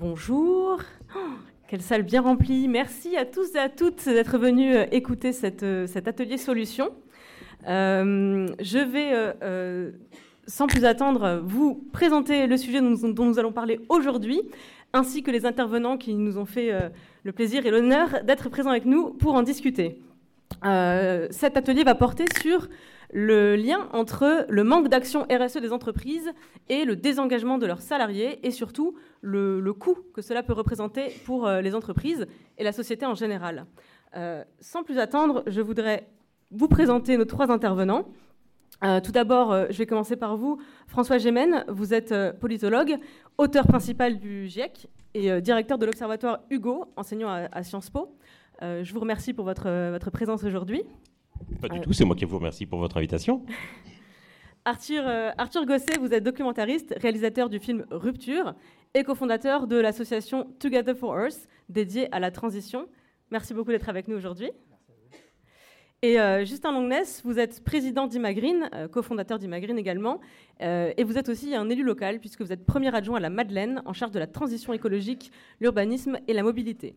[0.00, 0.78] Bonjour.
[1.14, 1.18] Oh,
[1.68, 2.68] quelle salle bien remplie.
[2.68, 6.88] Merci à tous et à toutes d'être venus euh, écouter euh, cet atelier solution.
[7.68, 9.12] Euh, je vais,
[10.46, 14.40] sans plus attendre, vous présenter le sujet dont nous allons parler aujourd'hui,
[14.94, 16.72] ainsi que les intervenants qui nous ont fait
[17.22, 20.00] le plaisir et l'honneur d'être présents avec nous pour en discuter.
[20.62, 22.70] cet atelier va porter sur
[23.12, 26.30] le lien entre le manque d'action RSE des entreprises
[26.68, 31.46] et le désengagement de leurs salariés et surtout le, coût que cela peut représenter pour
[31.46, 32.26] euh, les entreprises
[32.58, 33.66] et la société en général.
[34.16, 36.08] Euh, sans plus attendre, je voudrais
[36.50, 38.06] vous présenter nos trois intervenants.
[38.82, 41.64] Euh, tout d'abord, je vais commencer par vous, François Gémen.
[41.68, 42.96] Vous êtes politologue,
[43.38, 48.16] auteur principal du GIEC et directeur de l'Observatoire Hugo, enseignant à, Sciences Po.
[48.62, 50.82] je vous remercie pour votre, votre présence aujourd'hui.
[51.60, 53.44] Pas du tout, c'est moi qui vous remercie pour votre invitation.
[54.64, 58.54] Arthur, euh, Arthur Gosset, vous êtes documentariste, réalisateur du film Rupture
[58.92, 62.86] et cofondateur de l'association Together for Earth, dédiée à la transition.
[63.30, 64.50] Merci beaucoup d'être avec nous aujourd'hui.
[66.02, 70.20] Et euh, Justin Longness, vous êtes président d'Imagreen, euh, cofondateur d'Imagreen également,
[70.60, 73.80] et vous êtes aussi un élu local puisque vous êtes premier adjoint à la Madeleine
[73.86, 76.96] en charge de la transition écologique, l'urbanisme et la mobilité.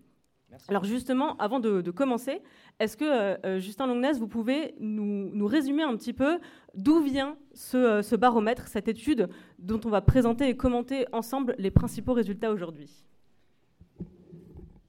[0.68, 2.42] Alors justement, avant de, commencer,
[2.80, 6.40] est-ce que, euh, euh, Justin Longness, vous pouvez nous, résumer un petit peu
[6.76, 7.38] d'où vient
[7.76, 12.52] euh, ce, baromètre, cette étude dont on va présenter et commenter ensemble les principaux résultats
[12.52, 13.04] aujourd'hui?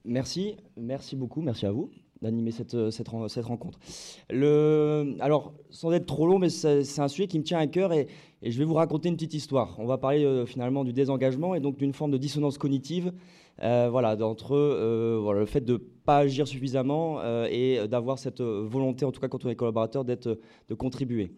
[0.03, 1.89] Merci, merci beaucoup, merci à vous
[2.21, 3.77] d'animer cette, cette, rencontre.
[4.31, 7.93] Le, alors, sans être trop long, mais c'est un sujet qui me tient à cœur
[7.93, 8.07] et,
[8.41, 9.75] je vais vous raconter une petite histoire.
[9.79, 13.11] On va parler finalement du désengagement et donc d'une forme de dissonance cognitive
[13.63, 18.41] euh, voilà, d'entre euh, voilà, le fait de pas agir suffisamment euh, et d'avoir cette
[18.41, 20.37] volonté, en tout cas quand on est collaborateur, de
[20.77, 21.31] contribuer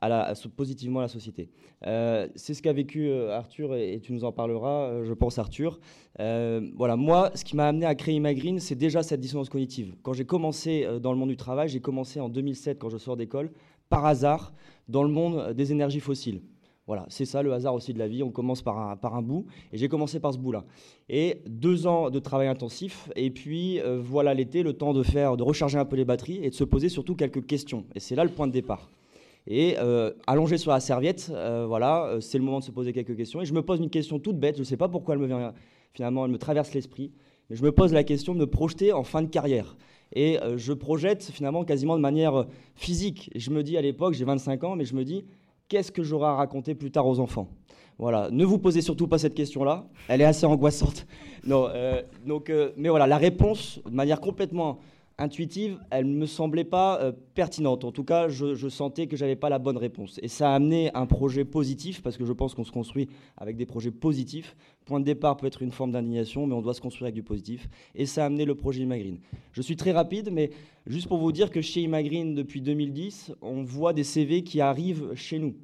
[0.00, 1.50] à positivement à la société.
[1.82, 5.78] c'est ce qu'a vécu Arthur et, tu nous en parleras, je pense Arthur.
[6.18, 9.94] voilà, moi, ce qui m'a amené à créer Imagreen, c'est déjà cette dissonance cognitive.
[10.02, 13.16] Quand j'ai commencé dans le monde du travail, j'ai commencé en 2007 quand je sors
[13.16, 13.50] d'école,
[13.88, 14.52] par hasard,
[14.88, 16.42] dans le monde des énergies fossiles.
[16.86, 18.22] Voilà, c'est ça le hasard aussi de la vie.
[18.22, 20.64] On commence par un, bout, et j'ai commencé par ce bout-là.
[21.08, 25.38] Et deux ans de travail intensif, et puis euh, voilà l'été, le temps de faire,
[25.38, 27.84] de recharger un peu les batteries et de se poser surtout quelques questions.
[27.94, 28.90] Et c'est là le point de départ.
[29.46, 33.16] Et euh, allongé sur la serviette, euh, voilà, c'est le moment de se poser quelques
[33.16, 33.40] questions.
[33.40, 34.56] Et je me pose une question toute bête.
[34.56, 35.54] Je ne sais pas pourquoi elle me vient
[35.94, 37.12] finalement, elle me traverse l'esprit,
[37.48, 39.76] mais je me pose la question de me projeter en fin de carrière.
[40.12, 43.30] Et je projette finalement quasiment de manière physique.
[43.34, 45.24] Je me dis à l'époque, j'ai 25 ans, mais je me dis
[45.74, 47.48] qu'est-ce que j'aurai à raconter plus tard aux enfants.
[47.98, 51.04] Voilà, ne vous posez surtout pas cette question-là, elle est assez angoissante.
[51.44, 54.78] Non, euh, donc, euh, mais voilà, la réponse, de manière complètement
[55.18, 57.84] intuitive, elle ne me semblait pas euh, pertinente.
[57.84, 60.18] En tout cas, je, sentais que j'avais pas la bonne réponse.
[60.22, 63.56] Et ça a amené un projet positif, parce que je pense qu'on se construit avec
[63.56, 64.56] des projets positifs.
[64.84, 67.22] Point de départ peut être une forme d'indignation, mais on doit se construire avec du
[67.22, 67.68] positif.
[67.94, 69.18] Et ça a amené le projet Imagreen.
[69.52, 70.50] Je suis très rapide, mais
[70.86, 75.14] juste pour vous dire que chez Imagreen, depuis 2010, on voit des CV qui arrivent
[75.14, 75.54] chez nous.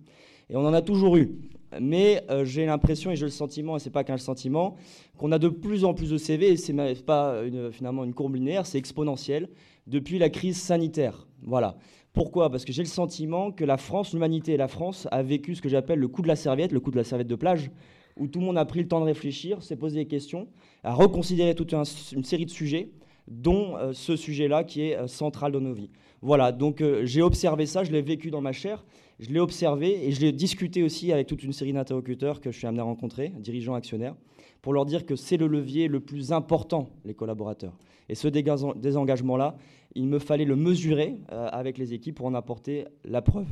[0.48, 1.36] Et on en a toujours eu.
[1.78, 4.76] Mais euh, j'ai l'impression, et j'ai le sentiment, et c'est pas qu'un sentiment,
[5.18, 8.66] qu'on a de plus en plus de CV, et c'est pas finalement une courbe linéaire,
[8.66, 9.48] c'est exponentiel,
[9.86, 11.26] depuis la crise sanitaire.
[11.42, 11.76] Voilà.
[12.12, 12.50] Pourquoi?
[12.50, 15.62] Parce que j'ai le sentiment que la France, l'humanité et la France a vécu ce
[15.62, 17.70] que j'appelle le coup de la serviette, le coup de la serviette de plage,
[18.16, 20.48] où tout le monde a pris le temps de réfléchir, s'est posé des questions,
[20.82, 22.90] a reconsidéré toute une série de sujets,
[23.28, 25.90] dont euh, ce sujet-là qui est euh, central dans nos vies.
[26.22, 28.84] Voilà, donc j'ai observé ça, je l'ai vécu dans ma chair,
[29.20, 32.58] je l'ai observé et je l'ai discuté aussi avec toute une série d'interlocuteurs que je
[32.58, 34.14] suis amené à rencontrer, dirigeants, actionnaires,
[34.60, 37.74] pour leur dire que c'est le levier le plus important, les collaborateurs.
[38.10, 39.56] Et ce désengagement-là,
[39.94, 43.48] il me fallait le mesurer euh, avec les équipes pour en apporter la preuve.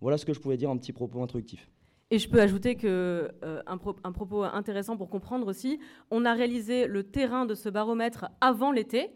[0.00, 1.68] Voilà ce que je pouvais dire en petit propos introductif.
[2.10, 3.62] Et je peux ajouter que euh,
[4.12, 5.78] propos intéressant pour comprendre aussi,
[6.10, 9.10] on a réalisé le terrain de ce baromètre avant l'été.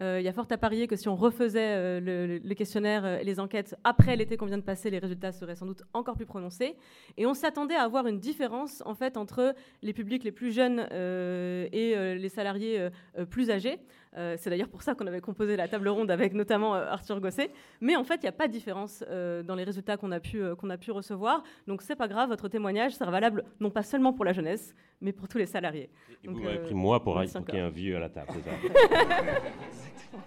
[0.00, 3.24] Euh, il y a fort à parier que si on refaisait euh, les questionnaires et
[3.24, 6.26] les enquêtes après l'été qu'on vient de passer, les résultats seraient sans doute encore plus
[6.26, 6.76] prononcés.
[7.16, 10.86] Et on s'attendait à avoir une différence en fait entre les publics les plus jeunes
[10.92, 12.90] et les salariés
[13.30, 13.80] plus âgés.
[14.16, 17.20] Euh, c'est d'ailleurs pour ça qu'on avait composé la table ronde avec notamment euh, Arthur
[17.20, 17.50] Gosset.
[17.80, 20.20] Mais en fait, il n'y a pas de différence euh, dans les résultats qu'on a,
[20.20, 21.42] pu, qu'on a pu recevoir.
[21.66, 25.12] Donc c'est pas grave, votre témoignage sera valable non pas seulement pour la jeunesse, mais
[25.12, 25.90] pour tous les salariés.
[26.24, 28.50] Et vous m'avez pris moi pour évoquer un vieux à la table, c'est ça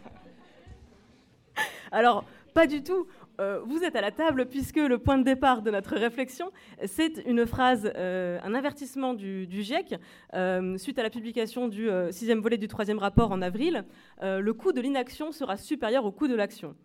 [1.91, 3.07] Alors, pas du tout.
[3.39, 6.51] Euh, vous êtes à la table puisque le point de départ de notre réflexion,
[6.85, 9.95] c'est une phrase, euh, un avertissement du, GIEC,
[10.33, 13.85] euh, suite à la publication du sixième volet du troisième rapport en avril,
[14.21, 16.75] le coût de l'inaction sera supérieur au coût de l'action.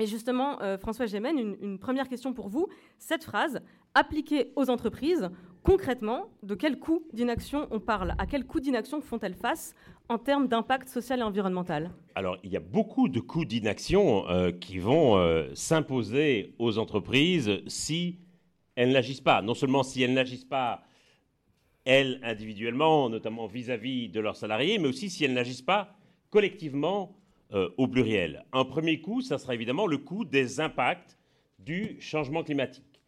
[0.00, 2.66] Et justement, François Gémen, une, une, première question pour vous.
[2.98, 3.60] Cette phrase,
[3.94, 5.30] appliquée aux entreprises,
[5.62, 8.14] concrètement, de quel coût d'inaction on parle?
[8.18, 9.74] À quel coût d'inaction font-elles face
[10.08, 14.52] en termes d'impact social et environnemental Alors, il y a beaucoup de coûts d'inaction euh,
[14.52, 18.18] qui vont euh, s'imposer aux entreprises si
[18.76, 19.40] elles n'agissent pas.
[19.40, 20.82] Non seulement si elles n'agissent pas,
[21.84, 25.96] elles, individuellement, notamment vis-à-vis de leurs salariés, mais aussi si elles n'agissent pas
[26.30, 27.16] collectivement
[27.52, 28.44] euh, au pluriel.
[28.52, 31.18] Un premier coût, ça sera évidemment le coût des impacts
[31.58, 33.00] du changement climatique,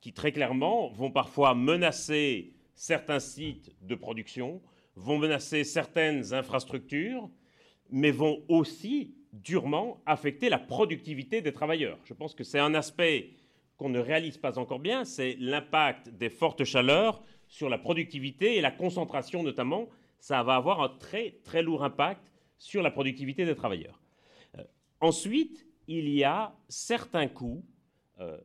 [0.00, 4.60] qui très clairement vont parfois menacer certains sites de production,
[4.98, 7.30] vont menacer certaines infrastructures,
[7.90, 11.98] mais vont aussi durement affecter la productivité des travailleurs.
[12.04, 13.30] Je pense que c'est un aspect
[13.76, 18.60] qu'on ne réalise pas encore bien, c'est l'impact des fortes chaleurs sur la productivité et
[18.60, 19.88] la concentration notamment.
[20.18, 24.00] Ça va avoir un très très lourd impact sur la productivité des travailleurs.
[24.58, 24.64] Euh,
[25.00, 27.64] ensuite, il y a certains coûts
[28.18, 28.36] euh,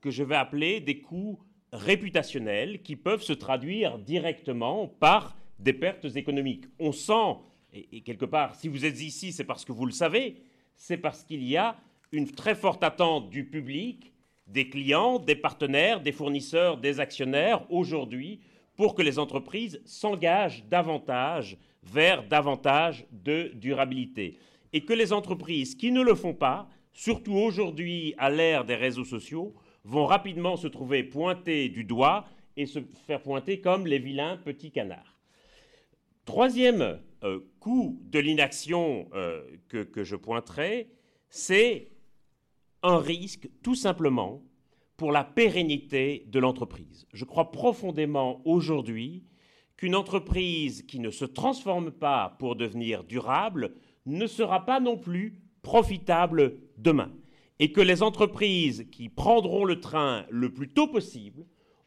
[0.00, 1.38] que je vais appeler des coûts
[1.70, 6.64] réputationnels qui peuvent se traduire directement par des pertes économiques.
[6.78, 7.36] On sent,
[7.72, 10.36] et, quelque part, si vous êtes ici, c'est parce que vous le savez,
[10.76, 11.76] c'est parce qu'il y a
[12.12, 14.12] une très forte attente du public,
[14.46, 18.40] des clients, des partenaires, des fournisseurs, des actionnaires aujourd'hui
[18.76, 24.38] pour que les entreprises s'engagent davantage vers davantage de durabilité.
[24.72, 29.04] Et que les entreprises qui ne le font pas, surtout aujourd'hui à l'ère des réseaux
[29.04, 32.26] sociaux, vont rapidement se trouver pointées du doigt
[32.56, 35.17] et se faire pointer comme les vilains petits canards.
[36.28, 39.40] Troisième euh, coût de l'inaction euh,
[39.70, 40.90] que, que, je pointerai,
[41.30, 41.88] c'est
[42.82, 44.42] un risque tout simplement
[44.98, 47.06] pour la pérennité de l'entreprise.
[47.14, 49.24] Je crois profondément aujourd'hui
[49.78, 53.72] qu'une entreprise qui ne se transforme pas pour devenir durable
[54.04, 57.10] ne sera pas non plus profitable demain.
[57.58, 61.46] Et que les entreprises qui prendront le train le plus tôt possible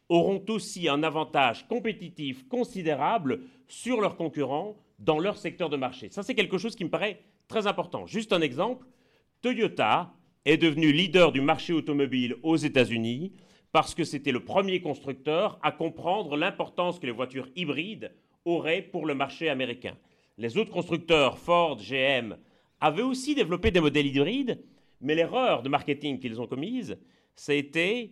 [0.09, 3.41] auront aussi un avantage compétitif considérable
[3.71, 6.09] sur leurs concurrents dans leur secteur de marché.
[6.09, 8.05] Ça, c'est quelque chose qui me paraît très important.
[8.05, 8.85] Juste un exemple,
[9.41, 10.13] Toyota
[10.45, 13.31] est devenu leader du marché automobile aux États-Unis
[13.71, 18.11] parce que c'était le premier constructeur à comprendre l'importance que les voitures hybrides
[18.43, 19.97] auraient pour le marché américain.
[20.37, 22.35] Les autres constructeurs, Ford, GM,
[22.81, 24.61] avaient aussi développé des modèles hybrides,
[24.99, 26.97] mais l'erreur de marketing qu'ils ont commise,
[27.35, 28.11] c'était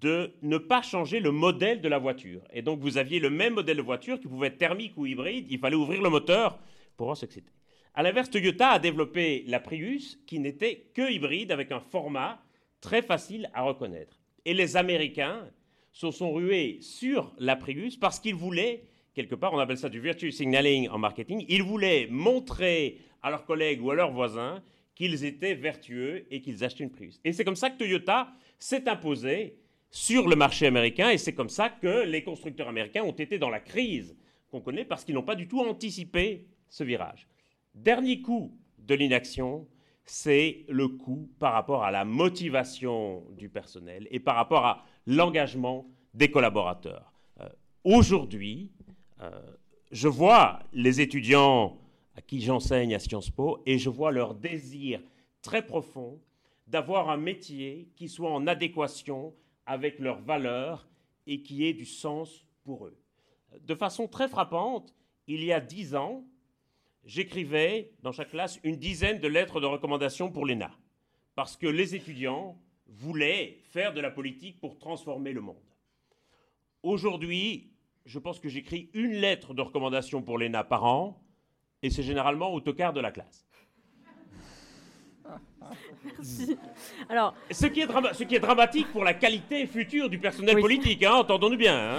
[0.00, 2.42] de ne pas changer le modèle de la voiture.
[2.52, 5.46] Et donc vous aviez le même modèle de voiture qui pouvait être thermique ou hybride,
[5.50, 6.58] il fallait ouvrir le moteur
[6.96, 7.52] pour voir ce que c'était.
[7.94, 12.42] A l'inverse, Toyota a développé la Prius qui n'était que hybride avec un format
[12.80, 14.18] très facile à reconnaître.
[14.46, 15.46] Et les Américains
[15.92, 18.84] se sont rués sur la Prius parce qu'ils voulaient,
[19.14, 23.44] quelque part, on appelle ça du virtue signaling en marketing, ils voulaient montrer à leurs
[23.44, 24.62] collègues ou à leurs voisins
[24.94, 27.20] qu'ils étaient vertueux et qu'ils achetaient une Prius.
[27.24, 29.58] Et c'est comme ça que Toyota s'est imposé
[29.92, 33.50] sur le marché américain, et c'est comme ça que les constructeurs américains ont été dans
[33.50, 34.16] la crise
[34.50, 37.28] qu'on connaît parce qu'ils n'ont pas du tout anticipé ce virage.
[37.74, 39.68] Dernier coup de l'inaction,
[40.06, 45.86] c'est le coût par rapport à la motivation du personnel et par rapport à l'engagement
[46.14, 47.12] des collaborateurs.
[47.40, 47.48] Euh,
[47.84, 48.72] aujourd'hui,
[49.20, 49.30] euh,
[49.90, 51.78] je vois les étudiants
[52.16, 55.02] à qui j'enseigne à Sciences Po et je vois leur désir
[55.42, 56.18] très profond
[56.66, 59.34] d'avoir un métier qui soit en adéquation
[59.66, 60.88] avec leurs valeurs
[61.26, 62.96] et qui ait du sens pour eux.
[63.60, 64.94] De façon très frappante,
[65.26, 66.24] il y a dix ans,
[67.04, 70.70] j'écrivais dans chaque classe une dizaine de lettres de recommandation pour l'ENA,
[71.34, 75.56] parce que les étudiants voulaient faire de la politique pour transformer le monde.
[76.82, 77.70] Aujourd'hui,
[78.04, 81.22] je pense que j'écris une lettre de recommandation pour l'ENA par an,
[81.82, 83.46] et c'est généralement au tocard de la classe.
[86.04, 86.58] Merci.
[87.08, 91.02] Alors, ce qui, est ce qui est dramatique pour la qualité future du personnel politique,
[91.02, 91.96] hein, entendons-nous bien.
[91.96, 91.98] Hein,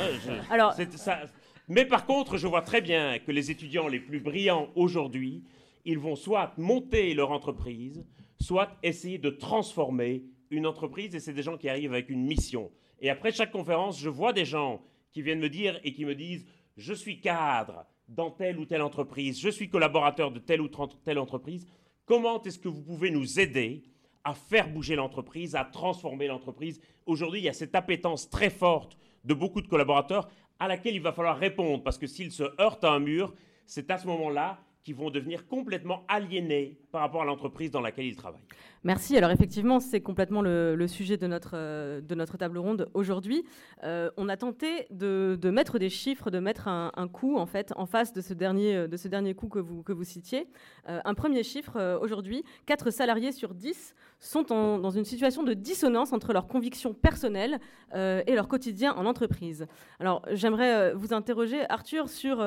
[0.50, 1.20] Alors, ça...
[1.68, 5.44] Mais par contre, je vois très bien que les étudiants les plus brillants aujourd'hui,
[5.86, 8.06] ils vont soit monter leur entreprise,
[8.40, 12.70] soit essayer de transformer une entreprise, et c'est des gens qui arrivent avec une mission.
[13.00, 16.16] Et après chaque conférence, je vois des gens qui viennent me dire et qui me
[16.16, 16.46] disent,
[16.78, 20.70] je suis cadre dans telle ou telle entreprise, je suis collaborateur de telle ou
[21.04, 21.68] telle entreprise,
[22.06, 23.82] Comment est-ce que vous pouvez nous aider
[24.26, 26.82] à faire bouger l'entreprise, à transformer l'entreprise?
[27.06, 30.30] Aujourd'hui, il y a cette appétence très forte de beaucoup de collaborateurs
[30.60, 33.34] à laquelle il va falloir répondre, parce que s'ils se heurtent à un mur,
[33.66, 38.06] c'est à ce moment-là qu'ils vont devenir complètement aliénés par rapport à l'entreprise dans laquelle
[38.06, 38.40] il travaille.
[38.84, 39.18] Merci.
[39.18, 43.44] Alors effectivement, c'est complètement le, sujet de notre, euh, de notre table ronde aujourd'hui.
[43.84, 47.88] Euh, on a tenté de, mettre des chiffres, de mettre un, coût en fait en
[47.88, 50.48] face de ce dernier, de ce dernier coût que vous, que vous citiez.
[50.88, 56.14] Euh, un premier chiffre aujourd'hui, 4 salariés sur 10 sont dans une situation de dissonance
[56.14, 57.60] entre leurs convictions personnelles
[57.94, 59.68] et leur quotidien en entreprise.
[60.00, 62.38] Alors j'aimerais vous interroger, Arthur, sur,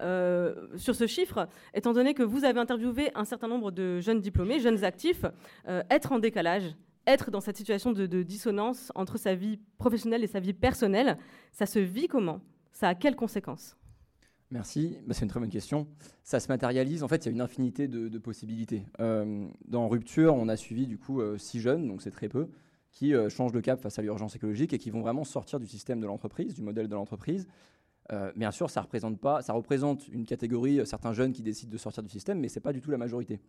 [0.00, 4.60] sur ce chiffre, étant donné que vous avez interviewé un certain nombre de jeunes diplômés,
[4.60, 5.24] jeunes actifs.
[5.68, 10.26] Euh, être en décalage, être dans cette situation de, dissonance entre sa vie professionnelle et
[10.26, 11.16] sa vie personnelle,
[11.52, 12.40] ça se vit comment?
[12.72, 13.76] Ça a quelles conséquences?
[14.50, 15.86] Merci, bah, c'est une très bonne question.
[16.22, 18.84] Ça se matérialise, en fait, il y a une infinité de, possibilités.
[19.00, 22.48] Euh, dans Rupture, on a suivi du coup euh, six jeunes, donc c'est très peu,
[22.90, 26.00] qui changent de cap face à l'urgence écologique et qui vont vraiment sortir du système
[26.00, 27.46] de l'entreprise, du modèle de l'entreprise.
[28.34, 32.02] bien sûr, ça représente pas, ça représente une catégorie, certains jeunes qui décident de sortir
[32.02, 33.40] du système, mais c'est pas du tout la majorité.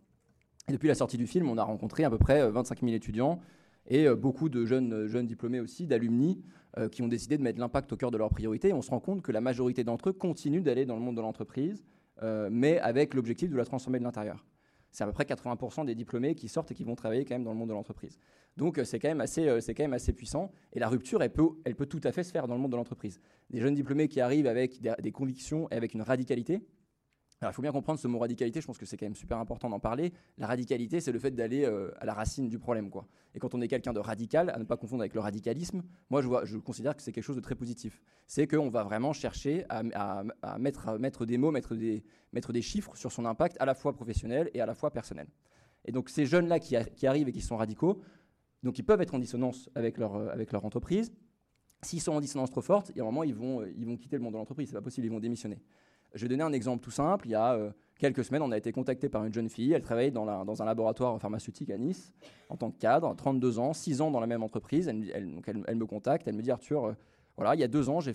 [0.68, 3.40] Depuis la sortie du film, on a rencontré à peu près 25 euh, 000 étudiants
[3.88, 6.42] et euh, beaucoup de jeunes, euh, jeunes diplômés aussi, d'alumni,
[6.90, 8.72] qui ont décidé de mettre l'impact au cœur de leurs priorités.
[8.72, 11.20] On se rend compte que la majorité d'entre eux continuent d'aller dans le monde de
[11.20, 11.84] l'entreprise,
[12.50, 14.42] mais avec l'objectif de la transformer de l'intérieur.
[14.90, 17.44] C'est à peu près 80% des diplômés qui sortent et qui vont travailler quand même
[17.44, 18.18] dans le monde de l'entreprise.
[18.56, 20.50] Donc c'est quand, même assez, puissant.
[20.72, 23.20] Et la rupture, elle peut tout à fait se faire dans le monde de l'entreprise.
[23.50, 26.62] Des jeunes diplômés qui arrivent avec des convictions et avec une radicalité,
[27.50, 29.68] il faut bien comprendre ce mot radicalité, je pense que c'est quand même super important
[29.68, 30.12] d'en parler.
[30.38, 32.90] La radicalité, c'est le fait d'aller euh, à la racine du problème.
[32.90, 33.06] Quoi.
[33.34, 36.22] Et quand on est quelqu'un de radical, à ne pas confondre avec le radicalisme, moi
[36.22, 38.00] je, considère que c'est quelque chose de très positif.
[38.26, 39.82] C'est qu'on va vraiment chercher à,
[40.58, 44.66] mettre, des mots, mettre des, chiffres sur son impact à la fois professionnel et à
[44.66, 45.26] la fois personnel.
[45.84, 48.00] Et donc ces jeunes-là qui, arrivent et qui sont radicaux,
[48.62, 51.12] donc ils peuvent être en dissonance avec leur, euh, avec leur entreprise.
[51.84, 53.96] S'ils sont en dissonance trop forte, il y a un moment, ils vont, ils vont
[53.96, 54.68] quitter le monde de l'entreprise.
[54.68, 55.58] C'est pas possible, ils vont démissionner.
[56.14, 57.26] Je vais donner un exemple tout simple.
[57.26, 59.72] Il y a euh, quelques semaines, on a été contacté par une jeune fille.
[59.72, 62.12] Elle travaille dans, un laboratoire pharmaceutique à Nice
[62.48, 64.88] en tant que cadre, 32 ans, 6 ans dans la même entreprise.
[64.88, 66.92] Elle, me contacte, elle me dit Arthur, euh,
[67.36, 68.12] voilà, il y a deux ans, j'ai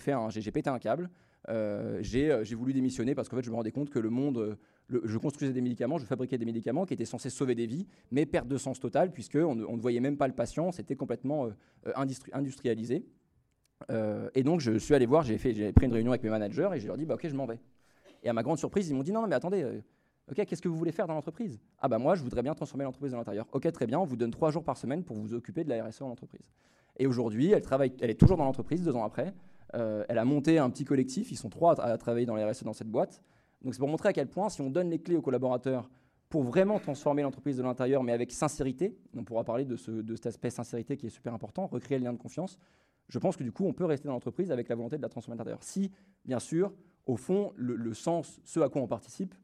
[0.52, 1.10] pété un câble.
[1.48, 5.18] Euh, j'ai voulu démissionner parce qu'en fait, je me rendais compte que le monde, je
[5.18, 8.46] construisais des médicaments, je fabriquais des médicaments qui étaient censés sauver des vies, mais perte
[8.46, 11.48] de sens totale puisqu'on ne, on ne voyait même pas le patient, c'était complètement
[11.94, 13.06] industrialisé.
[14.34, 16.86] et donc, je suis allé voir, j'ai pris une réunion avec mes managers et je
[16.86, 17.58] leur dit bah, Ok, je m'en vais.
[18.22, 19.80] Et à ma grande surprise, ils m'ont dit non, mais attendez, euh,
[20.30, 21.60] ok, qu'est-ce que vous voulez faire dans l'entreprise?
[21.78, 23.46] Ah bah moi, je voudrais bien transformer l'entreprise de l'intérieur.
[23.52, 25.84] Ok, très bien, on vous donne trois jours par semaine pour vous occuper de la
[25.84, 26.50] RSE en entreprise.
[26.98, 29.32] Et aujourd'hui, elle travaille, elle est toujours dans l'entreprise deux ans après.
[29.74, 32.64] Euh, elle a monté un petit collectif, ils sont trois à, travailler dans la RSE
[32.64, 33.22] dans cette boîte.
[33.62, 35.88] Donc c'est pour montrer à quel point, si on donne les clés aux collaborateurs
[36.28, 40.26] pour vraiment transformer l'entreprise de l'intérieur, mais avec sincérité, on pourra parler de, de cet
[40.26, 42.58] aspect sincérité qui est super important, recréer le lien de confiance.
[43.08, 45.08] Je pense que du coup, on peut rester dans l'entreprise avec la volonté de la
[45.08, 45.62] transformer de l'intérieur.
[45.62, 45.90] Si,
[46.26, 46.72] bien sûr,
[47.08, 49.34] au fond, le, sens, ce à quoi on participe,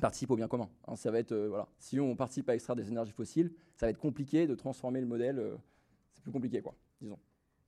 [0.00, 0.70] participe au bien commun.
[0.86, 0.94] Hein,
[1.32, 5.00] euh, si on participe à extraire des énergies fossiles, ça va être compliqué de transformer
[5.00, 5.40] le modèle.
[5.40, 5.56] Euh,
[6.12, 7.18] c'est plus compliqué, quoi, disons.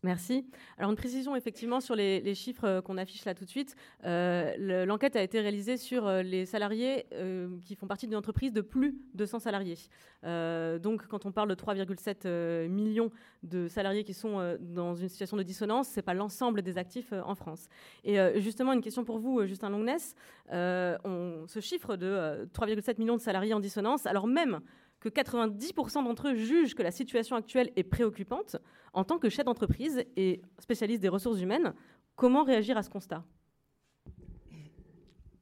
[0.07, 0.47] Merci.
[0.79, 3.75] Alors une précision effectivement sur les, chiffres euh, qu'on affiche là tout de suite.
[4.05, 7.07] Euh, l'enquête a été réalisée sur euh, les salariés
[7.65, 9.77] qui font partie d'une entreprise de plus de 100 salariés.
[10.23, 13.11] donc quand on parle de 3,7 millions
[13.43, 17.35] de salariés qui sont dans une situation de dissonance, c'est pas l'ensemble des actifs en
[17.35, 17.69] France.
[18.05, 20.15] Et justement une question pour vous, Justin Longness.
[20.53, 24.61] on, ce chiffre de 3,7 millions de salariés en dissonance, alors même
[25.11, 28.57] que 90% d'entre eux jugent que la situation actuelle est préoccupante,
[28.93, 31.75] en tant que chef d'entreprise et spécialiste des ressources humaines,
[32.17, 33.25] comment réagir à ce constat?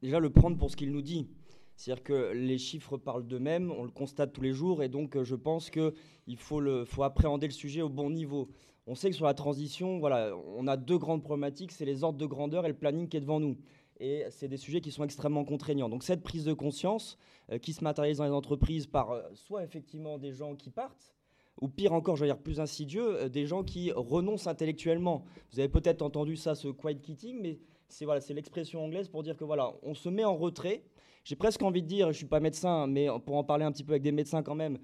[0.02, 1.28] Déjà, le prendre pour ce qu'il nous dit.
[1.76, 5.34] C'est-à-dire que les chiffres parlent d'eux-mêmes, on le constate tous les jours, et donc je
[5.34, 8.48] pense qu'il faut, faut appréhender le sujet au bon niveau.
[8.86, 12.18] On sait que sur la transition, voilà, on a deux grandes problématiques, c'est les ordres
[12.18, 13.56] de grandeur et le planning qui est devant nous
[14.00, 15.88] et c'est des sujets qui sont extrêmement contraignants.
[15.88, 17.18] Donc cette prise de conscience
[17.50, 21.14] euh, qui se matérialise dans les entreprises par euh, soit effectivement des gens qui partent,
[21.60, 25.24] ou pire encore, je veux dire plus insidieux, euh, des gens qui renoncent intellectuellement.
[25.52, 29.22] Vous avez peut-être entendu ça, ce quiet quitting, mais c'est voilà, c'est l'expression anglaise pour
[29.22, 30.84] dire que voilà, on se met en retrait.
[31.22, 33.84] J'ai presque envie de dire, je suis pas médecin, mais pour en parler un petit
[33.84, 34.78] peu avec des médecins quand même,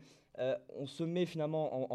[0.74, 1.92] on se met finalement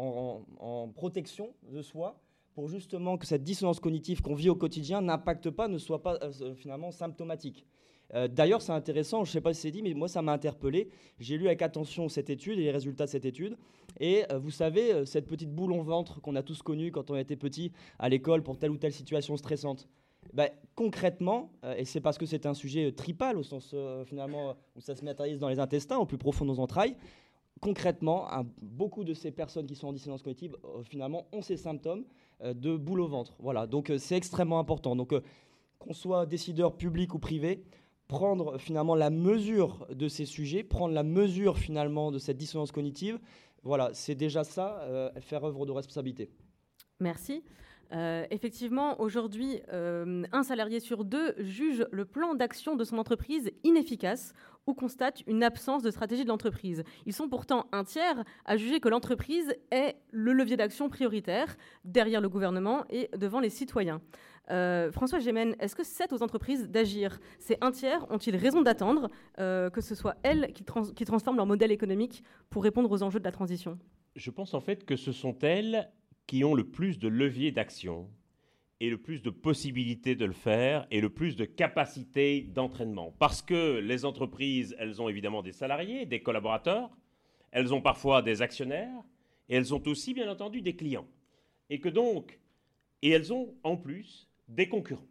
[0.60, 2.16] en protection de soi
[2.56, 6.18] pour justement que cette dissonance cognitive qu'on vit au quotidien n'impacte pas, ne soit pas
[6.22, 7.66] euh, finalement symptomatique.
[8.14, 10.32] Euh, d'ailleurs, c'est intéressant, je ne sais pas si c'est dit, mais moi, ça m'a
[10.32, 10.88] interpellé.
[11.18, 13.58] J'ai lu avec attention cette étude et les résultats de cette étude.
[14.00, 17.16] Et euh, vous savez, cette petite boule au ventre qu'on a tous connue quand on
[17.16, 19.86] était petit à l'école pour telle ou telle situation stressante,
[20.32, 23.74] ben, concrètement, et c'est parce que c'est un sujet tripal au sens
[24.06, 26.96] finalement où ça se matérialise dans les intestins, au plus profond de nos entrailles,
[27.60, 28.26] concrètement,
[28.60, 32.04] beaucoup de ces personnes qui sont en dissonance cognitive, finalement, ont ces symptômes.
[32.42, 33.34] Euh, de boule au ventre.
[33.38, 34.94] Voilà, donc euh, c'est extrêmement important.
[34.94, 35.22] Donc euh,
[35.78, 37.64] qu'on soit décideur public ou privé,
[38.08, 43.18] prendre finalement la mesure de ces sujets, prendre la mesure finalement de cette dissonance cognitive.
[43.62, 46.30] Voilà, c'est déjà ça, faire œuvre de responsabilité.
[47.00, 47.42] Merci.
[47.92, 53.50] Euh, effectivement, aujourd'hui, euh, un salarié sur deux juge le plan d'action de son entreprise
[53.64, 54.32] inefficace
[54.66, 56.82] ou constate une absence de stratégie de l'entreprise.
[57.06, 62.20] Ils sont pourtant un tiers à juger que l'entreprise est le levier d'action prioritaire derrière
[62.20, 64.00] le gouvernement et devant les citoyens.
[64.50, 67.18] Euh, François Gémen, est-ce que c'est aux entreprises d'agir?
[67.38, 70.64] Ces un tiers ont-ils raison d'attendre que ce soit elles qui,
[70.94, 73.78] qui transforment leur modèle économique pour répondre aux enjeux de la transition?
[74.16, 75.88] Je pense en fait que ce sont elles
[76.26, 78.08] qui ont le plus de leviers d'action
[78.80, 83.14] et le plus de possibilités de le faire et le plus de capacités d'entraînement.
[83.18, 86.90] Parce que les entreprises, elles ont évidemment des salariés, des collaborateurs,
[87.52, 89.02] elles ont parfois des actionnaires
[89.48, 91.08] et elles ont aussi bien entendu des clients.
[91.70, 92.38] Et que donc,
[93.02, 95.06] et elles ont en plus des concurrents.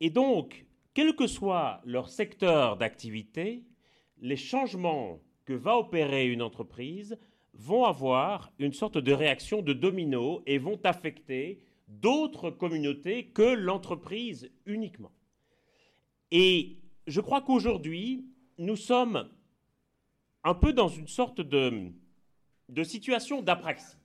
[0.00, 3.64] Et donc, quel que soit leur secteur d'activité,
[4.20, 7.18] les changements que va opérer une entreprise
[7.58, 14.50] vont avoir une sorte de réaction de domino et vont affecter d'autres communautés que l'entreprise
[14.64, 15.10] uniquement.
[16.30, 18.26] Et je crois qu'aujourd'hui,
[18.58, 19.28] nous sommes
[20.44, 21.92] un peu dans une sorte de,
[22.84, 23.96] situation d'apraxie.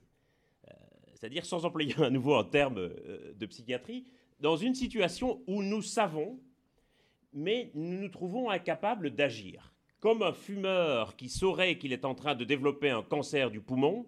[0.68, 0.74] Euh,
[1.14, 4.04] c'est-à-dire, sans employer à nouveau un terme euh, de psychiatrie,
[4.40, 6.40] dans une situation où nous savons,
[7.32, 9.73] mais nous nous trouvons incapables d'agir
[10.04, 14.04] comme un fumeur qui saurait qu'il est en train de développer un cancer du poumon,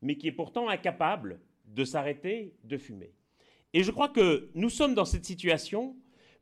[0.00, 3.12] mais qui est pourtant incapable de s'arrêter de fumer.
[3.72, 5.96] Et je crois que nous sommes dans cette situation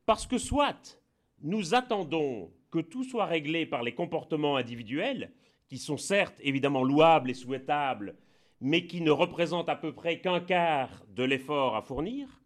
[0.04, 1.00] parce que soit
[1.40, 5.32] nous attendons que tout soit réglé par les comportements individuels,
[5.68, 8.14] qui sont certes évidemment louables et souhaitables,
[8.60, 12.42] mais qui ne représentent à peu près qu'un quart de l'effort à fournir,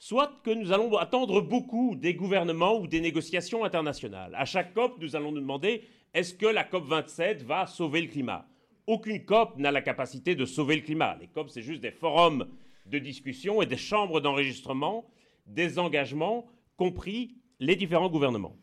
[0.00, 4.34] soit que nous allons attendre beaucoup des gouvernements ou des négociations internationales.
[4.34, 8.46] À chaque COP, nous allons nous demander est-ce que la COP27 va sauver le climat?
[8.86, 11.16] Aucune COP n'a la capacité de sauver le climat.
[11.20, 12.48] Les COP, c'est juste des forums
[12.86, 15.08] de discussion et des chambres d'enregistrement
[15.46, 18.56] des engagements, compris les différents gouvernements.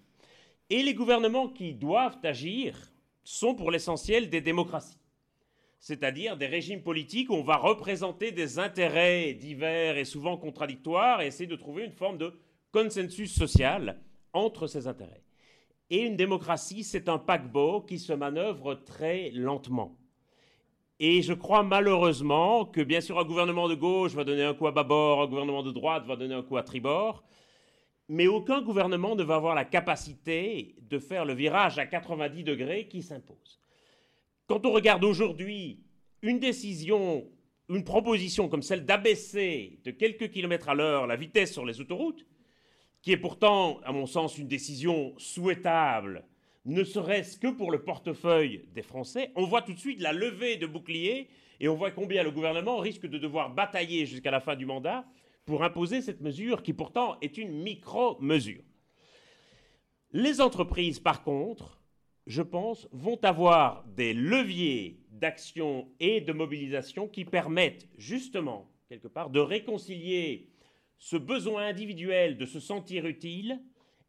[0.70, 2.92] Et les gouvernements qui doivent agir
[3.24, 5.00] sont pour l'essentiel des démocraties,
[5.80, 11.28] c'est-à-dire des régimes politiques où on va représenter des intérêts divers et souvent contradictoires et
[11.28, 12.34] essayer de trouver une forme de
[12.72, 14.00] consensus social
[14.34, 15.27] entre ces intérêts.
[15.90, 19.96] Et une démocratie, c'est un paquebot qui se manœuvre très lentement.
[21.00, 24.66] Et je crois malheureusement que bien sûr un gouvernement de gauche va donner un coup
[24.66, 27.24] à bâbord, un gouvernement de droite va donner un coup à tribord,
[28.10, 32.88] mais aucun gouvernement ne va avoir la capacité de faire le virage à 90 degrés
[32.88, 33.60] qui s'impose.
[34.48, 35.84] Quand on regarde aujourd'hui
[36.24, 37.30] une décision,
[37.70, 42.26] une proposition comme celle d'abaisser de quelques kilomètres à l'heure la vitesse sur les autoroutes,
[43.02, 46.26] qui est pourtant, à mon sens, une décision souhaitable,
[46.66, 50.58] ne serait-ce que pour le portefeuille des Français, on voit tout de suite la levée
[50.58, 51.30] de boucliers
[51.60, 55.06] et on voit combien le gouvernement risque de devoir batailler jusqu'à la fin du mandat
[55.46, 58.64] pour imposer cette mesure qui pourtant est une micro-mesure.
[60.12, 61.82] Les entreprises, par contre,
[62.28, 69.30] je pense, vont avoir des leviers d'action et de mobilisation qui permettent justement, quelque part,
[69.30, 70.50] de réconcilier
[71.00, 73.62] ce besoin individuel de se sentir utile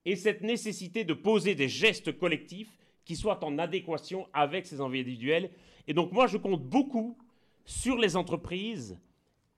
[0.05, 5.01] et cette nécessité de poser des gestes collectifs qui soient en adéquation avec ces envies
[5.01, 5.51] individuelles.
[5.87, 7.18] Et donc moi, je compte beaucoup
[7.64, 8.98] sur les entreprises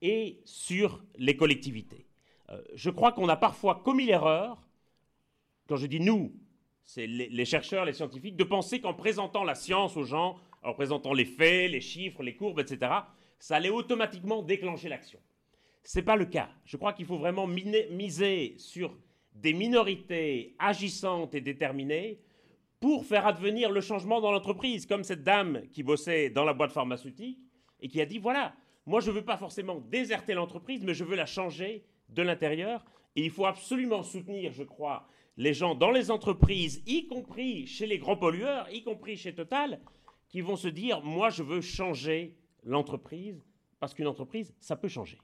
[0.02, 2.06] et sur les collectivités.
[2.48, 4.60] Euh, je crois qu'on a parfois commis l'erreur,
[5.68, 6.34] quand je dis nous,
[6.84, 10.74] c'est les, les, chercheurs, les scientifiques, de penser qu'en présentant la science aux gens, en
[10.74, 12.92] présentant les faits, les chiffres, les courbes, etc.,
[13.38, 15.20] ça allait automatiquement déclencher l'action.
[15.82, 16.50] Ce n'est pas le cas.
[16.64, 18.96] Je crois qu'il faut vraiment miser sur
[19.34, 22.20] des minorités agissantes et déterminées
[22.80, 26.72] pour faire advenir le changement dans l'entreprise, comme cette dame qui bossait dans la boîte
[26.72, 27.38] pharmaceutique
[27.80, 28.54] et qui a dit, voilà,
[28.86, 32.84] moi je ne veux pas forcément déserter l'entreprise, mais je veux la changer de l'intérieur.
[33.16, 37.86] Et il faut absolument soutenir, je crois, les gens dans les entreprises, y compris chez
[37.86, 39.80] les grands pollueurs, y compris chez Total,
[40.28, 43.42] qui vont se dire, moi je veux changer l'entreprise,
[43.78, 45.18] parce qu'une entreprise, ça peut changer.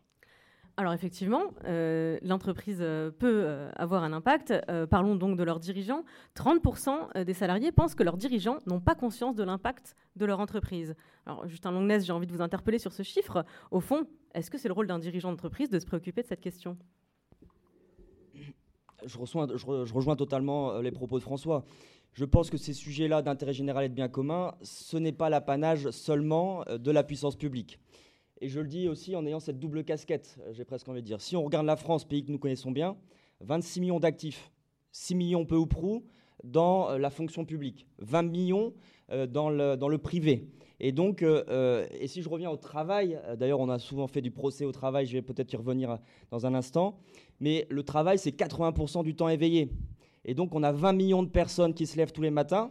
[0.78, 4.52] Alors effectivement, euh, l'entreprise euh, peut euh, avoir un impact.
[4.90, 6.04] parlons donc de leurs dirigeants.
[6.36, 10.94] 30% des salariés pensent que leurs dirigeants n'ont pas conscience de l'impact de leur entreprise.
[11.24, 13.44] Alors Justin Longness, j'ai envie de vous interpeller sur ce chiffre.
[13.70, 16.42] Au fond, est-ce que c'est le rôle d'un dirigeant d'entreprise de se préoccuper de cette
[16.42, 16.76] question?
[18.34, 21.64] Je, je, rejoins totalement les propos de François.
[22.12, 25.90] Je pense que ces sujets-là d'intérêt général et de bien commun, ce n'est pas l'apanage
[25.90, 27.78] seulement de la puissance publique.
[28.40, 31.20] Et je le dis aussi en ayant cette double casquette, j'ai presque envie de dire.
[31.20, 32.96] Si on regarde la France, pays que nous connaissons bien,
[33.40, 34.50] 26 millions d'actifs.
[34.92, 36.04] 6 millions peu ou prou
[36.42, 38.72] dans la fonction publique, 20 millions
[39.28, 40.48] dans le, dans le privé.
[40.80, 44.64] Et donc, et si je reviens au travail, d'ailleurs on a souvent fait du procès
[44.64, 45.98] au travail, je vais peut-être y revenir
[46.30, 46.98] dans un instant,
[47.40, 49.70] mais le travail c'est 80% du temps éveillé.
[50.24, 52.70] Et donc on a 20 millions de personnes qui se lèvent tous les matins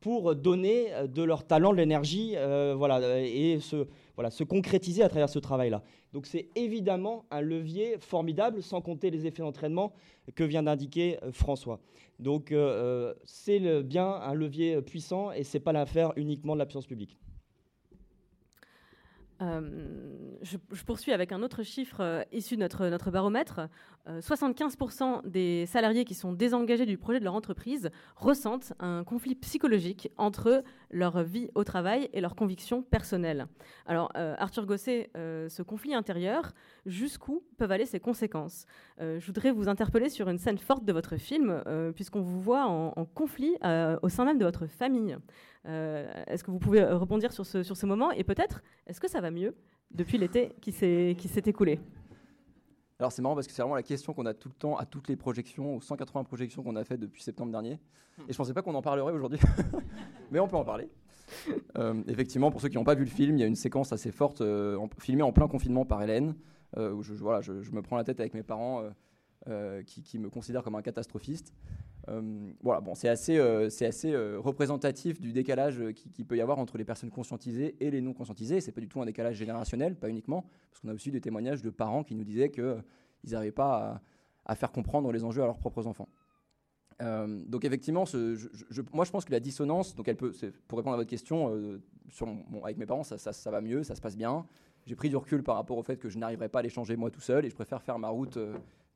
[0.00, 2.34] pour donner de leur talent, de l'énergie,
[2.76, 5.82] voilà, et se, voilà, se concrétiser à travers ce travail-là.
[6.12, 9.92] Donc c'est évidemment un levier formidable, sans compter les effets d'entraînement
[10.34, 11.80] que vient d'indiquer euh, François.
[12.18, 16.58] Donc euh, euh, c'est bien un levier puissant et ce n'est pas l'affaire uniquement de
[16.58, 17.16] la puissance publique.
[19.40, 23.68] Je, poursuis avec un autre chiffre issu de notre, baromètre.
[24.08, 30.10] 75% des salariés qui sont désengagés du projet de leur entreprise ressentent un conflit psychologique
[30.16, 33.46] entre leur vie au travail et leurs convictions personnelles.
[33.86, 36.52] Alors, euh, Arthur Gosset, euh, ce conflit intérieur,
[36.84, 38.66] jusqu'où peuvent aller ses conséquences?
[39.00, 41.62] Euh, Je voudrais vous interpeller sur une scène forte de votre film,
[41.94, 43.56] puisqu'on vous voit en, conflit
[44.02, 45.16] au sein même de votre famille.
[45.66, 49.30] Est-ce que vous pouvez rebondir sur ce, sur moment Et peut-être, est-ce que ça va
[49.30, 49.54] mieux
[49.90, 51.80] depuis l'été qui s'est écoulé?
[52.98, 54.86] Alors c'est marrant parce que c'est vraiment la question qu'on a tout le temps à
[54.86, 57.78] toutes les projections, aux 180 projections qu'on a faites depuis septembre dernier.
[58.28, 59.38] Et je pensais pas qu'on en parlerait aujourd'hui,
[60.30, 60.88] mais on peut en parler.
[61.76, 63.92] Euh, effectivement, pour ceux qui n'ont pas vu le film, il y a une séquence
[63.92, 66.34] assez forte, euh, filmée en plein confinement par Hélène,
[66.78, 68.82] euh, où je, voilà, je, me prends la tête avec mes parents
[69.86, 71.54] qui, qui, me considèrent comme un catastrophiste.
[72.08, 76.40] Euh, voilà, bon, c'est assez, euh, c'est assez euh, représentatif du décalage qui, peut y
[76.40, 78.60] avoir entre les personnes conscientisées et les non conscientisées.
[78.60, 81.62] C'est pas du tout un décalage générationnel, pas uniquement, parce qu'on a aussi des témoignages
[81.62, 82.82] de parents qui nous disaient qu'ils
[83.24, 84.00] n'arrivaient pas
[84.44, 86.08] à, faire comprendre les enjeux à leurs propres enfants.
[87.00, 88.04] donc effectivement,
[88.92, 90.32] moi je pense que la dissonance, donc elle peut,
[90.68, 91.80] pour répondre à votre question,
[92.62, 94.46] avec mes parents, ça, ça, va mieux, ça se passe bien.
[94.86, 96.94] J'ai pris du recul par rapport au fait que je n'arriverai pas à les changer
[96.94, 98.38] moi tout seul et je préfère faire ma route,